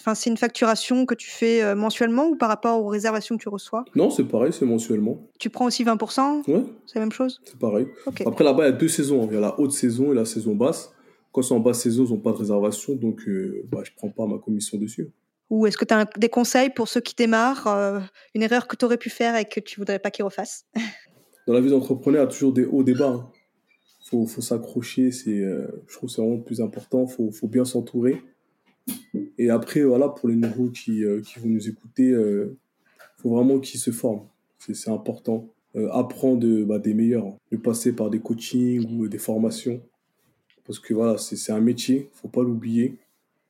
enfin, 0.00 0.14
c'est 0.14 0.30
une 0.30 0.36
facturation 0.36 1.06
que 1.06 1.14
tu 1.14 1.28
fais 1.30 1.62
euh, 1.62 1.74
mensuellement 1.74 2.26
ou 2.28 2.36
par 2.36 2.48
rapport 2.48 2.82
aux 2.82 2.88
réservations 2.88 3.36
que 3.36 3.42
tu 3.42 3.48
reçois? 3.48 3.84
Non, 3.94 4.10
c'est 4.10 4.24
pareil, 4.24 4.52
c'est 4.52 4.64
mensuellement. 4.66 5.18
Tu 5.38 5.50
prends 5.50 5.66
aussi 5.66 5.84
20% 5.84 6.42
Ouais, 6.50 6.64
C'est 6.86 6.96
la 6.98 7.00
même 7.02 7.12
chose? 7.12 7.40
C'est 7.44 7.58
pareil. 7.58 7.86
Après, 8.26 8.44
là-bas, 8.44 8.64
il 8.64 8.70
y 8.70 8.74
a 8.74 8.76
deux 8.76 8.88
saisons. 8.88 9.26
Il 9.28 9.34
y 9.34 9.36
a 9.36 9.40
la 9.40 9.58
haute 9.60 9.72
saison 9.72 10.12
et 10.12 10.14
la 10.14 10.24
saison 10.24 10.54
basse. 10.54 10.90
Quand 11.32 11.42
c'est 11.42 11.54
en 11.54 11.60
basse 11.60 11.80
saison, 11.82 12.04
ils 12.04 12.10
n'ont 12.12 12.20
pas 12.20 12.30
de 12.32 12.36
réservation, 12.36 12.94
donc 12.94 13.20
euh, 13.26 13.62
bah, 13.70 13.80
je 13.82 13.90
prends 13.96 14.08
pas 14.10 14.26
ma 14.26 14.38
commission 14.38 14.78
dessus. 14.78 15.10
Ou 15.50 15.66
est-ce 15.66 15.76
que 15.76 15.84
tu 15.84 15.92
as 15.92 16.04
des 16.16 16.28
conseils 16.28 16.70
pour 16.70 16.88
ceux 16.88 17.00
qui 17.00 17.14
démarrent 17.14 17.66
euh, 17.66 18.00
Une 18.34 18.42
erreur 18.42 18.66
que 18.68 18.76
tu 18.76 18.84
aurais 18.84 18.98
pu 18.98 19.10
faire 19.10 19.36
et 19.36 19.44
que 19.44 19.58
tu 19.60 19.78
voudrais 19.80 19.98
pas 19.98 20.10
qu'ils 20.10 20.24
refassent? 20.24 20.66
Dans 21.46 21.52
la 21.52 21.60
vie 21.60 21.70
d'entrepreneur, 21.70 22.22
il 22.22 22.24
y 22.24 22.28
a 22.28 22.30
toujours 22.32 22.52
des 22.52 22.64
hauts, 22.64 22.82
des 22.82 22.94
bas. 22.94 23.08
hein. 23.08 23.30
Faut, 24.06 24.26
faut 24.26 24.40
s'accrocher, 24.42 25.10
c'est, 25.10 25.38
euh, 25.40 25.66
je 25.88 25.96
trouve 25.96 26.08
que 26.08 26.14
c'est 26.14 26.20
vraiment 26.22 26.36
le 26.36 26.42
plus 26.44 26.60
important. 26.60 27.06
Faut, 27.06 27.30
faut 27.32 27.48
bien 27.48 27.64
s'entourer. 27.64 28.22
Et 29.38 29.50
après, 29.50 29.82
voilà, 29.82 30.08
pour 30.08 30.28
les 30.28 30.36
nouveaux 30.36 30.68
qui, 30.68 31.04
euh, 31.04 31.20
qui 31.20 31.38
vont 31.38 31.48
nous 31.48 31.68
écouter, 31.68 32.10
euh, 32.10 32.56
faut 33.18 33.30
vraiment 33.30 33.58
qu'ils 33.58 33.80
se 33.80 33.90
forment. 33.90 34.26
C'est, 34.58 34.88
important. 34.88 35.48
Euh, 35.76 35.90
apprendre 35.90 36.46
bah, 36.64 36.78
des 36.78 36.94
meilleurs, 36.94 37.26
hein. 37.26 37.36
de 37.50 37.56
passer 37.56 37.92
par 37.92 38.08
des 38.08 38.20
coachings 38.20 38.86
ou 38.90 39.08
des 39.08 39.18
formations. 39.18 39.82
Parce 40.66 40.78
que 40.78 40.94
voilà, 40.94 41.18
c'est, 41.18 41.52
un 41.52 41.60
métier, 41.60 42.08
faut 42.14 42.28
pas 42.28 42.42
l'oublier. 42.42 42.96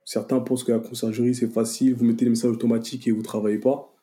Certains 0.05 0.41
pensent 0.41 0.65
que 0.65 0.73
la 0.73 0.81
conciergerie, 0.81 1.35
c'est 1.35 1.53
facile, 1.53 1.95
vous 1.95 2.05
mettez 2.05 2.25
les 2.25 2.31
messages 2.31 2.51
automatiques 2.51 3.07
et 3.07 3.13
vous 3.13 3.23
travaillez 3.23 3.59
pas. 3.59 3.95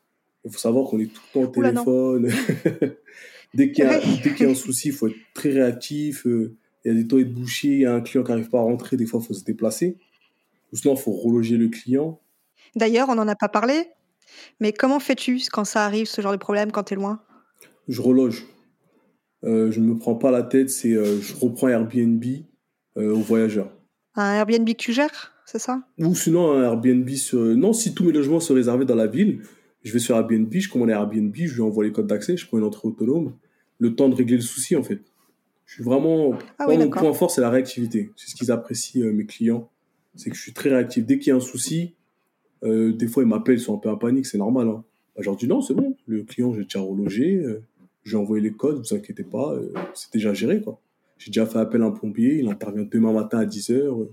Il 0.46 0.52
faut 0.52 0.58
savoir 0.58 0.88
qu'on 0.90 1.00
est 1.00 1.12
tout 1.12 1.22
le 1.28 1.34
temps 1.34 1.50
au 1.50 1.54
téléphone. 1.54 2.30
dès, 3.54 3.72
qu'il 3.72 3.84
y 3.84 3.88
a, 3.88 4.00
Ouais. 4.00 4.20
dès 4.24 4.34
qu'il 4.34 4.46
y 4.46 4.50
a 4.50 4.52
un 4.52 4.56
souci, 4.56 4.88
il 4.88 4.94
faut 4.94 5.08
être 5.08 5.18
très 5.34 5.50
réactif. 5.50 6.26
Il 6.26 6.52
y 6.86 6.90
a 6.90 6.94
des 6.94 7.06
toilettes 7.06 7.34
bouchées, 7.34 7.68
il 7.68 7.82
y 7.82 7.86
a 7.86 7.94
un 7.94 8.02
client 8.02 8.24
qui 8.24 8.32
n'arrive 8.32 8.50
pas 8.50 8.60
à 8.60 8.64
rentrer, 8.64 8.98
des 8.98 9.06
fois, 9.06 9.20
il 9.22 9.28
faut 9.28 9.34
se 9.34 9.44
déplacer. 9.44 9.98
Ou 10.72 10.78
sinon, 10.78 10.96
il 10.96 11.00
faut 11.00 11.12
reloger 11.12 11.58
le 11.58 11.68
client. 11.68 12.20
D'ailleurs, 12.76 13.10
on 13.10 13.16
n'en 13.16 13.28
a 13.28 13.36
pas 13.36 13.50
parlé, 13.50 13.88
mais 14.60 14.74
comment 14.74 15.00
fais-tu 15.00 15.40
quand 15.52 15.66
ça 15.66 15.86
arrive, 15.86 16.08
ce 16.08 16.22
genre 16.22 16.32
de 16.32 16.38
problème, 16.38 16.72
quand 16.72 16.84
tu 16.84 16.94
es 16.94 16.98
loin? 16.98 17.22
Je 17.88 18.02
reloge. 18.02 18.46
Euh, 19.44 19.72
je 19.72 19.80
ne 19.80 19.88
me 19.88 19.98
prends 19.98 20.16
pas 20.16 20.32
la 20.32 20.44
tête, 20.44 20.70
c'est 20.70 20.94
euh, 20.94 21.20
je 21.20 21.34
reprends 21.36 21.68
Airbnb 21.68 22.24
euh, 22.98 23.14
aux 23.14 23.22
voyageurs. 23.22 23.72
Un 24.16 24.34
Airbnb 24.36 24.68
que 24.68 24.74
tu 24.74 24.94
gères, 24.94 25.34
c'est 25.46 25.60
ça? 25.60 25.82
Ou 25.98 26.14
sinon, 26.14 26.52
un 26.52 26.64
Airbnb 26.64 27.10
sur. 27.10 27.40
Non, 27.40 27.74
si 27.74 27.94
tous 27.94 28.04
mes 28.04 28.12
logements 28.12 28.40
sont 28.40 28.54
réservés 28.54 28.86
dans 28.86 28.96
la 28.96 29.08
ville, 29.08 29.42
je 29.84 29.92
vais 29.92 30.00
sur 30.00 30.16
Airbnb, 30.16 30.54
je 30.54 30.70
commande 30.70 30.92
un 30.92 30.94
Airbnb, 30.94 31.36
je 31.36 31.56
lui 31.56 31.62
envoie 31.62 31.84
les 31.84 31.92
codes 31.92 32.08
d'accès, 32.08 32.38
je 32.38 32.46
prends 32.48 32.60
une 32.60 32.64
entrée 32.64 32.88
autonome. 32.88 33.36
Le 33.80 33.96
temps 33.96 34.10
de 34.10 34.16
régler 34.16 34.36
le 34.36 34.44
souci, 34.44 34.76
en 34.76 34.84
fait. 34.84 35.02
Je 35.66 35.76
suis 35.76 35.84
vraiment. 35.84 36.38
Ah 36.60 36.66
oui, 36.68 36.78
mon 36.78 36.86
d'accord. 36.86 37.02
point 37.02 37.14
fort, 37.14 37.32
c'est 37.32 37.42
la 37.42 37.50
réactivité. 37.50 38.12
C'est 38.16 38.30
ce 38.30 38.36
qu'ils 38.36 38.52
apprécient, 38.52 39.12
mes 39.12 39.26
clients. 39.26 39.70
C'est 40.16 40.30
que 40.30 40.36
je 40.36 40.42
suis 40.42 40.54
très 40.54 40.70
réactif. 40.70 41.06
Dès 41.06 41.20
qu'il 41.20 41.30
y 41.30 41.32
a 41.34 41.38
un 41.38 41.40
souci, 41.40 41.96
euh, 42.64 42.92
des 42.92 43.08
fois, 43.08 43.24
ils 43.24 43.30
m'appellent, 43.30 43.58
ils 43.58 43.62
sont 43.62 43.76
un 43.76 43.80
peu 43.80 43.90
en 43.90 43.98
panique, 43.98 44.26
c'est 44.26 44.38
normal. 44.38 44.68
Hein. 44.68 44.84
Bah, 45.16 45.22
je 45.22 45.26
leur 45.26 45.36
dis 45.36 45.48
non, 45.48 45.62
c'est 45.62 45.74
bon. 45.74 45.96
Le 46.08 46.24
client, 46.24 46.54
j'ai 46.54 46.64
déjà 46.64 46.80
relogé, 46.80 47.36
euh, 47.36 47.64
j'ai 48.04 48.18
envoyé 48.18 48.44
les 48.44 48.52
codes, 48.52 48.80
vous 48.80 48.96
inquiétez 48.96 49.24
pas, 49.24 49.54
euh, 49.54 49.74
c'est 49.94 50.12
déjà 50.14 50.34
géré, 50.34 50.62
quoi. 50.62 50.80
J'ai 51.18 51.30
déjà 51.30 51.46
fait 51.46 51.60
appel 51.60 51.82
à 51.84 51.86
un 51.86 51.92
plombier, 51.92 52.40
il 52.40 52.50
intervient 52.50 52.86
demain 52.90 53.14
matin 53.14 53.40
à 53.40 53.46
10h. 53.46 54.08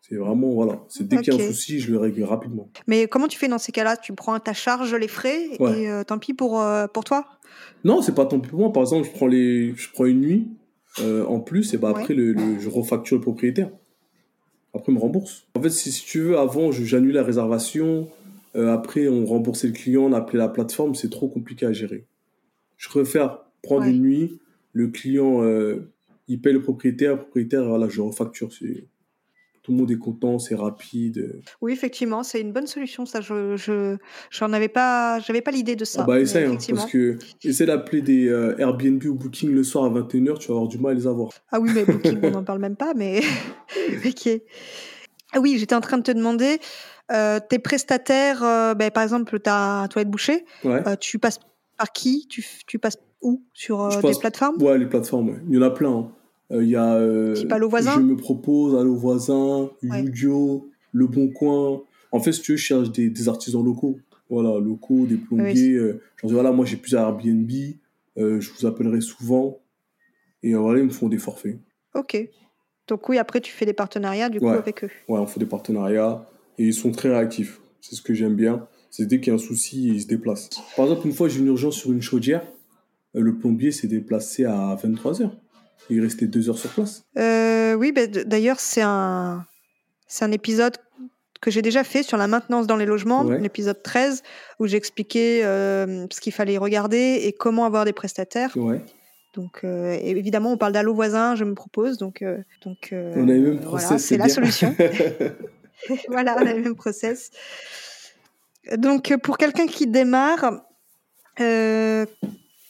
C'est 0.00 0.16
vraiment, 0.16 0.52
voilà. 0.52 0.84
C'est 0.88 1.06
dès 1.08 1.18
qu'il 1.18 1.32
y 1.32 1.40
a 1.40 1.42
un 1.42 1.46
souci, 1.46 1.80
je 1.80 1.90
le 1.90 1.98
règle 1.98 2.22
rapidement. 2.24 2.68
Mais 2.86 3.08
comment 3.08 3.26
tu 3.26 3.38
fais 3.38 3.48
dans 3.48 3.58
ces 3.58 3.72
cas-là? 3.72 3.96
Tu 3.96 4.12
prends 4.12 4.38
ta 4.38 4.52
charge, 4.52 4.94
les 4.94 5.08
frais, 5.08 5.48
et 5.58 5.88
euh, 5.88 6.04
tant 6.04 6.18
pis 6.18 6.34
pour, 6.34 6.60
euh, 6.60 6.86
pour 6.86 7.04
toi? 7.04 7.26
Non, 7.84 8.02
c'est 8.02 8.14
pas 8.14 8.26
tant 8.26 8.38
pis 8.38 8.50
pour 8.50 8.60
moi. 8.60 8.72
Par 8.72 8.82
exemple, 8.82 9.06
je 9.06 9.12
prends, 9.12 9.26
les... 9.26 9.74
je 9.74 9.90
prends 9.92 10.04
une 10.04 10.20
nuit 10.20 10.48
euh, 11.00 11.24
en 11.26 11.40
plus, 11.40 11.72
et 11.72 11.78
bah 11.78 11.90
après, 11.90 12.14
le, 12.14 12.58
je 12.58 12.68
refacture 12.68 13.16
le 13.16 13.22
propriétaire. 13.22 13.70
Après, 14.74 14.92
me 14.92 14.98
rembourse. 14.98 15.46
En 15.54 15.62
fait, 15.62 15.70
si, 15.70 15.92
si 15.92 16.04
tu 16.04 16.20
veux, 16.20 16.38
avant, 16.38 16.72
j'annule 16.72 17.14
la 17.14 17.22
réservation. 17.22 18.08
après, 18.54 19.08
on 19.08 19.24
remboursait 19.24 19.68
le 19.68 19.72
client, 19.72 20.02
on 20.02 20.12
appelait 20.12 20.38
la 20.38 20.48
plateforme. 20.48 20.94
C'est 20.94 21.10
trop 21.10 21.28
compliqué 21.28 21.66
à 21.66 21.72
gérer. 21.72 22.04
Je 22.76 22.88
préfère 22.88 23.40
prendre 23.62 23.84
une 23.86 24.02
nuit. 24.02 24.38
Le 24.72 24.88
client, 24.88 25.42
il 26.28 26.40
paye 26.40 26.52
le 26.52 26.62
propriétaire. 26.62 27.12
Le 27.12 27.18
propriétaire, 27.18 27.64
voilà, 27.68 27.88
je 27.88 28.00
refacture 28.00 28.50
tout 29.64 29.72
le 29.72 29.78
monde 29.78 29.90
est 29.90 29.98
content, 29.98 30.38
c'est 30.38 30.54
rapide. 30.54 31.40
Oui, 31.62 31.72
effectivement, 31.72 32.22
c'est 32.22 32.38
une 32.38 32.52
bonne 32.52 32.66
solution. 32.66 33.06
Ça, 33.06 33.22
je, 33.22 33.56
je 33.56 33.96
j'en 34.30 34.52
avais 34.52 34.68
pas, 34.68 35.18
j'avais 35.20 35.40
pas 35.40 35.50
l'idée 35.50 35.74
de 35.74 35.86
ça. 35.86 36.02
Ah 36.02 36.06
bah 36.06 36.20
essaye, 36.20 36.44
hein, 36.44 36.58
parce 36.68 36.84
que 36.84 37.16
essaie 37.42 37.64
d'appeler 37.64 38.02
des 38.02 38.28
euh, 38.28 38.58
Airbnb 38.58 39.02
ou 39.06 39.14
Booking 39.14 39.50
le 39.50 39.64
soir 39.64 39.86
à 39.86 39.88
21h, 39.88 40.38
tu 40.38 40.48
vas 40.48 40.54
avoir 40.54 40.68
du 40.68 40.76
mal 40.76 40.92
à 40.92 40.94
les 40.94 41.06
avoir. 41.06 41.30
Ah 41.50 41.60
oui, 41.60 41.70
mais 41.74 41.86
Booking, 41.86 42.20
on 42.24 42.30
n'en 42.32 42.44
parle 42.44 42.58
même 42.58 42.76
pas, 42.76 42.92
mais 42.94 43.22
ok. 44.06 44.28
Ah 45.32 45.40
oui, 45.40 45.56
j'étais 45.56 45.74
en 45.74 45.80
train 45.80 45.96
de 45.96 46.02
te 46.02 46.12
demander, 46.12 46.58
euh, 47.10 47.40
tes 47.48 47.58
prestataires, 47.58 48.44
euh, 48.44 48.74
ben, 48.74 48.90
par 48.90 49.02
exemple, 49.02 49.40
ta 49.40 49.86
toilette 49.88 50.10
bouchée, 50.10 50.44
ouais. 50.64 50.82
tu 50.98 51.18
passes 51.18 51.40
par 51.78 51.90
qui? 51.90 52.26
Tu, 52.28 52.44
tu 52.66 52.78
passes 52.78 52.98
où? 53.22 53.42
Sur 53.54 53.88
des 54.02 54.12
plateformes? 54.20 54.62
Ouais, 54.62 54.76
les 54.76 54.86
plateformes, 54.86 55.40
il 55.48 55.54
y 55.54 55.58
en 55.58 55.62
a 55.62 55.70
plein. 55.70 55.90
Hein. 55.90 56.12
Euh, 56.54 56.62
il 56.62 56.70
y 56.70 56.76
a 56.76 56.94
euh, 56.94 57.34
Je 57.34 58.00
me 58.00 58.16
propose, 58.16 58.78
Allo 58.80 58.94
Voisin, 58.94 59.70
Yudio, 59.82 60.68
Le 60.92 61.06
Bon 61.06 61.28
Coin. 61.28 61.82
En 62.12 62.20
fait, 62.20 62.32
si 62.32 62.42
tu 62.42 62.52
veux, 62.52 62.56
je 62.56 62.62
cherche 62.62 62.92
des, 62.92 63.10
des 63.10 63.28
artisans 63.28 63.64
locaux. 63.64 63.98
Voilà, 64.30 64.58
locaux, 64.58 65.04
des 65.06 65.16
plombiers. 65.16 65.74
Euh, 65.74 66.00
je 66.16 66.26
dis, 66.26 66.32
voilà, 66.32 66.52
moi 66.52 66.64
j'ai 66.64 66.76
plusieurs 66.76 67.02
Airbnb, 67.02 67.50
je 68.16 68.50
vous 68.52 68.66
appellerai 68.66 69.00
souvent. 69.00 69.58
Et 70.42 70.54
voilà, 70.54 70.80
ils 70.80 70.86
me 70.86 70.90
font 70.90 71.08
des 71.08 71.18
forfaits. 71.18 71.58
Ok. 71.94 72.28
Donc 72.86 73.08
oui, 73.08 73.18
après, 73.18 73.40
tu 73.40 73.52
fais 73.52 73.66
des 73.66 73.72
partenariats 73.72 74.28
du 74.28 74.40
coup 74.40 74.48
avec 74.48 74.84
eux. 74.84 74.90
Ouais, 75.08 75.18
on 75.18 75.26
fait 75.26 75.40
des 75.40 75.46
partenariats 75.46 76.26
et 76.58 76.66
ils 76.66 76.74
sont 76.74 76.92
très 76.92 77.08
réactifs. 77.08 77.60
C'est 77.80 77.96
ce 77.96 78.02
que 78.02 78.14
j'aime 78.14 78.34
bien. 78.34 78.66
C'est 78.90 79.06
dès 79.06 79.18
qu'il 79.20 79.28
y 79.28 79.30
a 79.30 79.34
un 79.34 79.38
souci, 79.38 79.88
ils 79.88 80.02
se 80.02 80.06
déplacent. 80.06 80.50
Par 80.76 80.86
exemple, 80.86 81.06
une 81.06 81.12
fois, 81.12 81.28
j'ai 81.28 81.40
une 81.40 81.46
urgence 81.46 81.76
sur 81.76 81.92
une 81.92 82.02
chaudière. 82.02 82.42
Le 83.14 83.34
plombier 83.36 83.72
s'est 83.72 83.88
déplacé 83.88 84.44
à 84.44 84.76
23h. 84.76 85.30
Il 85.90 86.00
restait 86.00 86.26
deux 86.26 86.48
heures 86.48 86.58
sur 86.58 86.70
place. 86.70 87.04
Euh, 87.18 87.74
oui, 87.74 87.92
bah, 87.92 88.06
d'ailleurs, 88.06 88.60
c'est 88.60 88.82
un, 88.82 89.44
c'est 90.06 90.24
un 90.24 90.32
épisode 90.32 90.76
que 91.40 91.50
j'ai 91.50 91.62
déjà 91.62 91.84
fait 91.84 92.02
sur 92.02 92.16
la 92.16 92.26
maintenance 92.26 92.66
dans 92.66 92.76
les 92.76 92.86
logements, 92.86 93.22
l'épisode 93.22 93.82
13, 93.82 94.22
où 94.60 94.66
j'expliquais 94.66 95.42
euh, 95.44 96.06
ce 96.10 96.20
qu'il 96.20 96.32
fallait 96.32 96.56
regarder 96.56 97.20
et 97.24 97.32
comment 97.32 97.66
avoir 97.66 97.84
des 97.84 97.92
prestataires. 97.92 98.54
Donc, 99.34 99.60
euh, 99.64 99.98
évidemment, 100.00 100.52
on 100.52 100.56
parle 100.56 100.72
d'allo 100.72 100.94
voisin, 100.94 101.34
je 101.34 101.44
me 101.44 101.54
propose. 101.54 101.98
Donc, 101.98 102.24
donc 102.64 102.90
on 102.92 103.28
a 103.28 103.32
le 103.32 103.40
même 103.40 103.60
process. 103.60 104.02
c'est 104.02 104.16
la 104.16 104.28
solution. 104.28 104.74
voilà, 106.08 106.36
on 106.40 106.46
a 106.46 106.54
le 106.54 106.62
même 106.62 106.76
process. 106.76 107.30
Donc, 108.78 109.14
pour 109.22 109.36
quelqu'un 109.36 109.66
qui 109.66 109.86
démarre, 109.86 110.62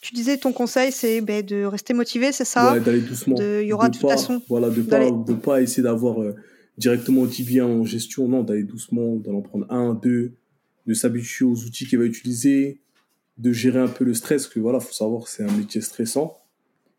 tu 0.05 0.13
disais 0.13 0.37
ton 0.37 0.53
conseil, 0.53 0.93
c'est 0.93 1.23
ben, 1.23 1.43
de 1.43 1.65
rester 1.65 1.95
motivé, 1.95 2.31
c'est 2.31 2.45
ça? 2.45 2.75
Ouais, 2.75 2.81
d'aller 2.81 3.01
doucement. 3.01 3.37
Il 3.39 3.63
y 3.67 3.73
aura 3.73 3.89
de, 3.89 3.97
toute 3.97 4.07
façon. 4.07 4.43
Voilà, 4.51 4.69
de 4.69 4.83
pas, 4.83 5.01
pas 5.43 5.63
essayer 5.63 5.83
d'avoir 5.83 6.21
euh, 6.21 6.35
directement 6.77 7.25
10 7.25 7.43
biens 7.45 7.65
en 7.65 7.85
gestion, 7.87 8.29
non, 8.29 8.43
d'aller 8.43 8.65
doucement, 8.65 9.17
d'en 9.17 9.41
prendre 9.41 9.65
un, 9.73 9.95
deux, 9.95 10.33
de 10.87 10.93
s'habituer 10.93 11.47
aux 11.47 11.57
outils 11.65 11.87
qu'il 11.87 11.99
va 11.99 12.05
utiliser, 12.05 12.81
de 13.39 13.51
gérer 13.51 13.79
un 13.79 13.89
peu 13.89 14.05
le 14.05 14.13
stress, 14.13 14.43
parce 14.43 14.53
que 14.53 14.61
voilà, 14.61 14.79
faut 14.79 14.93
savoir 14.93 15.25
que 15.25 15.31
c'est 15.31 15.43
un 15.43 15.57
métier 15.57 15.81
stressant. 15.81 16.37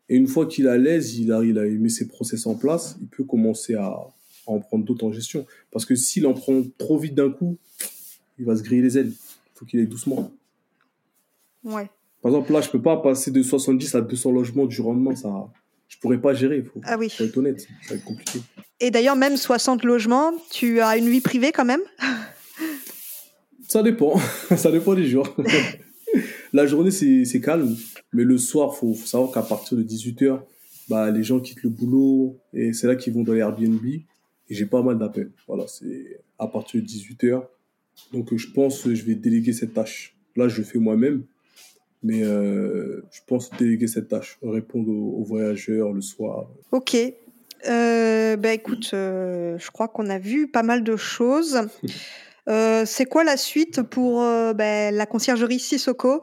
Et 0.08 0.16
une 0.16 0.26
fois 0.26 0.46
qu'il 0.46 0.66
est 0.66 0.70
à 0.70 0.76
l'aise, 0.76 1.16
il 1.16 1.30
a, 1.30 1.44
il 1.44 1.60
a 1.60 1.64
mis 1.64 1.90
ses 1.92 2.08
process 2.08 2.44
en 2.44 2.56
place, 2.56 2.96
il 3.00 3.06
peut 3.06 3.24
commencer 3.24 3.76
à, 3.76 3.84
à 3.84 4.12
en 4.46 4.58
prendre 4.58 4.84
d'autres 4.84 5.06
en 5.06 5.12
gestion. 5.12 5.46
Parce 5.70 5.84
que 5.84 5.94
s'il 5.94 6.26
en 6.26 6.34
prend 6.34 6.60
trop 6.76 6.98
vite 6.98 7.14
d'un 7.14 7.30
coup, 7.30 7.56
il 8.36 8.46
va 8.46 8.56
se 8.56 8.64
griller 8.64 8.82
les 8.82 8.98
ailes. 8.98 9.12
Il 9.12 9.58
faut 9.58 9.64
qu'il 9.64 9.78
aille 9.78 9.86
doucement. 9.86 10.32
Ouais. 11.62 11.88
Par 12.26 12.34
exemple, 12.34 12.52
là, 12.54 12.60
je 12.60 12.70
peux 12.70 12.82
pas 12.82 12.96
passer 12.96 13.30
de 13.30 13.40
70 13.40 13.94
à 13.94 14.00
200 14.00 14.32
logements 14.32 14.66
du 14.66 14.80
rendement. 14.80 15.14
Ça, 15.14 15.46
je 15.86 15.96
pourrais 15.98 16.20
pas 16.20 16.34
gérer. 16.34 16.60
Faut, 16.60 16.80
ah 16.82 16.96
oui. 16.98 17.08
Faut 17.08 17.22
être 17.22 17.36
honnête, 17.36 17.60
ça 17.60 17.90
va 17.90 17.94
être 17.94 18.04
compliqué. 18.04 18.40
Et 18.80 18.90
d'ailleurs, 18.90 19.14
même 19.14 19.36
60 19.36 19.84
logements, 19.84 20.32
tu 20.50 20.80
as 20.80 20.96
une 20.96 21.08
vie 21.08 21.20
privée 21.20 21.52
quand 21.52 21.64
même? 21.64 21.82
Ça 23.68 23.80
dépend. 23.84 24.18
ça 24.56 24.72
dépend 24.72 24.94
des 24.94 25.06
jours. 25.06 25.36
La 26.52 26.66
journée, 26.66 26.90
c'est 26.90 27.40
calme. 27.40 27.76
Mais 28.12 28.24
le 28.24 28.38
soir, 28.38 28.74
faut, 28.74 28.92
faut 28.92 29.06
savoir 29.06 29.30
qu'à 29.30 29.42
partir 29.42 29.78
de 29.78 29.84
18h, 29.84 30.40
bah, 30.88 31.12
les 31.12 31.22
gens 31.22 31.38
quittent 31.38 31.62
le 31.62 31.70
boulot 31.70 32.40
et 32.52 32.72
c'est 32.72 32.88
là 32.88 32.96
qu'ils 32.96 33.12
vont 33.12 33.22
dans 33.22 33.34
les 33.34 33.40
Airbnb. 33.40 33.84
Et 33.86 34.04
j'ai 34.48 34.66
pas 34.66 34.82
mal 34.82 34.98
d'appels. 34.98 35.30
Voilà, 35.46 35.68
c'est 35.68 36.24
à 36.40 36.48
partir 36.48 36.82
de 36.82 36.86
18h. 36.88 37.44
Donc, 38.12 38.36
je 38.36 38.50
pense 38.50 38.82
que 38.82 38.96
je 38.96 39.04
vais 39.04 39.14
déléguer 39.14 39.52
cette 39.52 39.74
tâche. 39.74 40.16
Là, 40.34 40.48
je 40.48 40.58
le 40.58 40.64
fais 40.64 40.80
moi-même. 40.80 41.22
Mais 42.02 42.22
euh, 42.22 43.04
je 43.10 43.20
pense 43.26 43.50
déléguer 43.50 43.86
cette 43.86 44.08
tâche, 44.08 44.38
répondre 44.42 44.90
aux, 44.90 45.24
voyageurs 45.24 45.92
le 45.92 46.00
soir. 46.00 46.46
Ok. 46.72 46.96
Euh, 47.68 48.36
bah 48.36 48.52
écoute, 48.52 48.90
euh, 48.92 49.58
je 49.58 49.70
crois 49.70 49.88
qu'on 49.88 50.08
a 50.08 50.18
vu 50.18 50.48
pas 50.48 50.62
mal 50.62 50.84
de 50.84 50.96
choses. 50.96 51.62
c'est 52.84 53.06
quoi 53.06 53.24
la 53.24 53.36
suite 53.36 53.82
pour 53.82 54.20
bah, 54.20 54.90
la 54.92 55.06
conciergerie 55.06 55.58
Sissoko? 55.58 56.22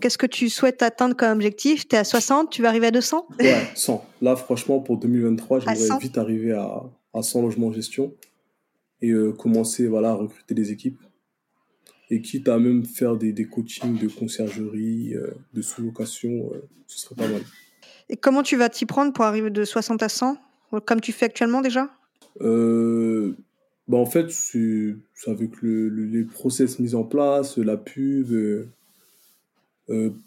Qu'est-ce 0.00 0.18
que 0.18 0.26
tu 0.26 0.48
souhaites 0.48 0.82
atteindre 0.82 1.16
comme 1.16 1.32
objectif? 1.32 1.88
Tu 1.88 1.96
es 1.96 1.98
à 1.98 2.04
60, 2.04 2.50
tu 2.50 2.62
vas 2.62 2.68
arriver 2.68 2.86
à 2.88 2.92
200 2.92 3.26
Ouais, 3.40 3.56
100. 3.74 4.06
Là, 4.22 4.36
franchement, 4.36 4.78
pour 4.78 4.98
2023, 4.98 5.60
j'aimerais 5.60 5.98
vite 5.98 6.18
arriver 6.18 6.52
à, 6.52 6.84
à 7.14 7.22
100 7.22 7.42
logements 7.42 7.68
en 7.68 7.72
gestion 7.72 8.12
et 9.02 9.12
commencer 9.36 9.88
voilà, 9.88 10.10
à 10.10 10.14
recruter 10.14 10.54
des 10.54 10.70
équipes 10.70 11.00
et 12.10 12.20
quitte 12.20 12.48
à 12.48 12.58
même 12.58 12.84
faire 12.84 13.16
des, 13.16 13.32
des 13.32 13.46
coachings 13.46 13.98
de 13.98 14.08
conciergerie, 14.08 15.14
euh, 15.14 15.30
de 15.54 15.62
sous-location, 15.62 16.50
euh, 16.54 16.62
ce 16.86 17.00
serait 17.00 17.14
pas 17.16 17.28
mal. 17.28 17.42
Et 18.08 18.16
comment 18.16 18.42
tu 18.42 18.56
vas 18.56 18.68
t'y 18.68 18.86
prendre 18.86 19.12
pour 19.12 19.24
arriver 19.24 19.50
de 19.50 19.64
60 19.64 20.02
à 20.02 20.08
100, 20.08 20.36
comme 20.84 21.00
tu 21.00 21.12
fais 21.12 21.26
actuellement 21.26 21.60
déjà? 21.60 21.90
Euh, 22.40 23.36
bah 23.88 23.98
En 23.98 24.06
fait, 24.06 24.30
c'est 24.30 24.94
avec 25.26 25.60
le, 25.62 25.88
les 25.88 26.22
process 26.22 26.78
mis 26.78 26.94
en 26.94 27.02
place, 27.02 27.58
la 27.58 27.76
pub, 27.76 28.28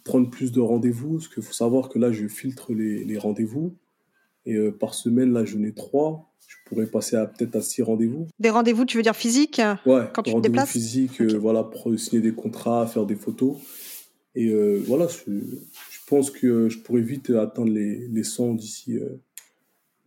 prendre 0.04 0.30
plus 0.30 0.52
de 0.52 0.60
rendez-vous, 0.60 1.14
parce 1.14 1.30
qu'il 1.30 1.44
faut 1.44 1.54
savoir 1.54 1.88
que 1.88 2.00
là, 2.00 2.12
je 2.12 2.28
filtre 2.28 2.74
les, 2.74 3.06
les 3.06 3.18
rendez-vous. 3.18 3.74
Et 4.50 4.72
par 4.72 4.94
semaine, 4.94 5.32
là, 5.32 5.46
j'en 5.46 5.64
ai 5.64 5.74
trois 5.74 6.30
pourrais 6.70 6.86
passer 6.86 7.16
à 7.16 7.26
peut-être 7.26 7.56
à 7.56 7.62
six 7.62 7.82
rendez-vous. 7.82 8.28
Des 8.40 8.50
rendez-vous, 8.50 8.86
tu 8.86 8.98
veux 8.98 9.04
dire 9.04 9.16
physiques 9.16 9.62
Ouais, 9.86 10.04
quand 10.14 10.24
tu 10.24 10.34
te 10.34 10.40
déplaces 10.40 10.72
physiques, 10.72 11.22
euh, 11.22 11.38
voilà, 11.38 11.64
pour 11.64 11.98
signer 12.00 12.22
des 12.22 12.32
contrats, 12.32 12.88
faire 12.88 13.06
des 13.06 13.16
photos. 13.16 13.58
Et 14.36 14.50
euh, 14.50 14.82
voilà, 14.88 15.08
je, 15.08 15.98
pense 16.08 16.32
que 16.32 16.70
je 16.70 16.80
pourrais 16.80 17.02
vite 17.02 17.32
atteindre 17.32 17.72
les, 17.72 18.08
les 18.08 18.24
100 18.24 18.54
d'ici 18.54 18.98
euh, 18.98 19.20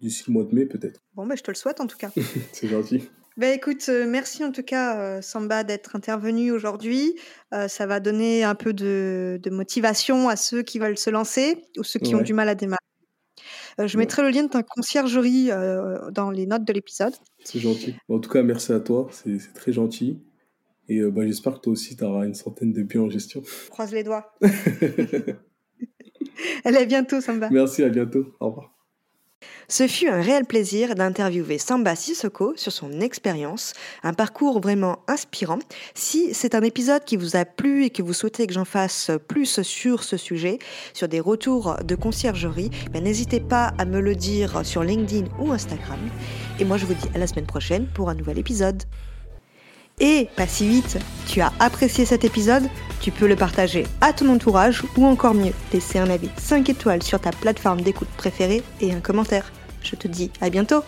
d'ici 0.00 0.24
le 0.28 0.32
mois 0.32 0.44
de 0.44 0.54
mai, 0.54 0.66
peut-être. 0.66 1.00
Bon, 1.14 1.26
mais 1.26 1.36
je 1.36 1.42
te 1.42 1.50
le 1.50 1.56
souhaite 1.56 1.80
en 1.80 1.86
tout 1.86 1.98
cas. 1.98 2.10
C'est 2.52 2.68
gentil. 2.68 3.02
Ben 3.36 3.56
écoute, 3.56 3.88
merci 3.88 4.44
en 4.44 4.52
tout 4.52 4.62
cas, 4.62 5.22
Samba, 5.22 5.64
d'être 5.64 5.96
intervenu 5.96 6.50
aujourd'hui. 6.50 7.14
ça 7.50 7.86
va 7.86 7.98
donner 7.98 8.44
un 8.44 8.54
peu 8.54 8.74
de, 8.74 9.40
de, 9.42 9.48
motivation 9.48 10.28
à 10.28 10.36
ceux 10.36 10.62
qui 10.62 10.78
veulent 10.78 10.98
se 10.98 11.08
lancer 11.08 11.64
ou 11.78 11.82
ceux 11.82 11.98
qui 11.98 12.14
ont 12.14 12.20
du 12.20 12.34
mal 12.34 12.50
à 12.50 12.54
démarrer. 12.54 12.76
Euh, 13.80 13.86
je 13.86 13.98
mettrai 13.98 14.22
le 14.22 14.30
lien 14.30 14.44
de 14.44 14.48
ta 14.48 14.62
conciergerie 14.62 15.50
euh, 15.50 16.10
dans 16.10 16.30
les 16.30 16.46
notes 16.46 16.64
de 16.64 16.72
l'épisode. 16.72 17.12
C'est 17.44 17.60
gentil. 17.60 17.94
En 18.08 18.18
tout 18.18 18.30
cas, 18.30 18.42
merci 18.42 18.72
à 18.72 18.80
toi. 18.80 19.08
C'est 19.10 19.38
très 19.54 19.72
gentil. 19.72 20.20
Et 20.88 20.98
euh, 20.98 21.10
bah, 21.10 21.26
j'espère 21.26 21.54
que 21.54 21.60
toi 21.60 21.72
aussi, 21.72 21.96
tu 21.96 22.04
auras 22.04 22.26
une 22.26 22.34
centaine 22.34 22.72
de 22.72 22.82
biens 22.82 23.02
en 23.02 23.10
gestion. 23.10 23.42
Croise 23.70 23.92
les 23.92 24.04
doigts. 24.04 24.32
Allez, 26.64 26.78
à 26.78 26.84
bientôt, 26.84 27.20
Samba. 27.20 27.48
Merci, 27.50 27.82
à 27.82 27.88
bientôt. 27.88 28.26
Au 28.40 28.48
revoir. 28.48 28.72
Ce 29.72 29.88
fut 29.88 30.06
un 30.06 30.20
réel 30.20 30.44
plaisir 30.44 30.94
d'interviewer 30.94 31.56
Samba 31.56 31.96
Sissoko 31.96 32.52
sur 32.56 32.70
son 32.70 33.00
expérience, 33.00 33.72
un 34.02 34.12
parcours 34.12 34.60
vraiment 34.60 34.98
inspirant. 35.08 35.60
Si 35.94 36.34
c'est 36.34 36.54
un 36.54 36.60
épisode 36.60 37.06
qui 37.06 37.16
vous 37.16 37.36
a 37.36 37.46
plu 37.46 37.86
et 37.86 37.88
que 37.88 38.02
vous 38.02 38.12
souhaitez 38.12 38.46
que 38.46 38.52
j'en 38.52 38.66
fasse 38.66 39.10
plus 39.28 39.62
sur 39.62 40.04
ce 40.04 40.18
sujet, 40.18 40.58
sur 40.92 41.08
des 41.08 41.20
retours 41.20 41.76
de 41.82 41.94
conciergerie, 41.94 42.68
ben, 42.90 43.02
n'hésitez 43.02 43.40
pas 43.40 43.72
à 43.78 43.86
me 43.86 44.00
le 44.00 44.14
dire 44.14 44.60
sur 44.62 44.82
LinkedIn 44.82 45.28
ou 45.38 45.52
Instagram. 45.52 46.00
Et 46.60 46.66
moi 46.66 46.76
je 46.76 46.84
vous 46.84 46.92
dis 46.92 47.08
à 47.14 47.18
la 47.18 47.26
semaine 47.26 47.46
prochaine 47.46 47.86
pour 47.94 48.10
un 48.10 48.14
nouvel 48.14 48.38
épisode. 48.38 48.82
Et 50.00 50.28
pas 50.36 50.46
si 50.46 50.68
vite, 50.68 50.98
tu 51.26 51.40
as 51.40 51.52
apprécié 51.60 52.04
cet 52.04 52.26
épisode 52.26 52.64
Tu 53.00 53.10
peux 53.10 53.26
le 53.26 53.36
partager 53.36 53.86
à 54.02 54.12
ton 54.12 54.28
entourage 54.28 54.82
ou 54.98 55.06
encore 55.06 55.32
mieux, 55.32 55.54
laisser 55.72 55.98
un 55.98 56.10
avis 56.10 56.28
5 56.36 56.68
étoiles 56.68 57.02
sur 57.02 57.20
ta 57.20 57.30
plateforme 57.30 57.80
d'écoute 57.80 58.08
préférée 58.18 58.62
et 58.82 58.92
un 58.92 59.00
commentaire. 59.00 59.50
Je 59.82 59.96
te 59.96 60.08
dis 60.08 60.30
à 60.40 60.50
bientôt 60.50 60.82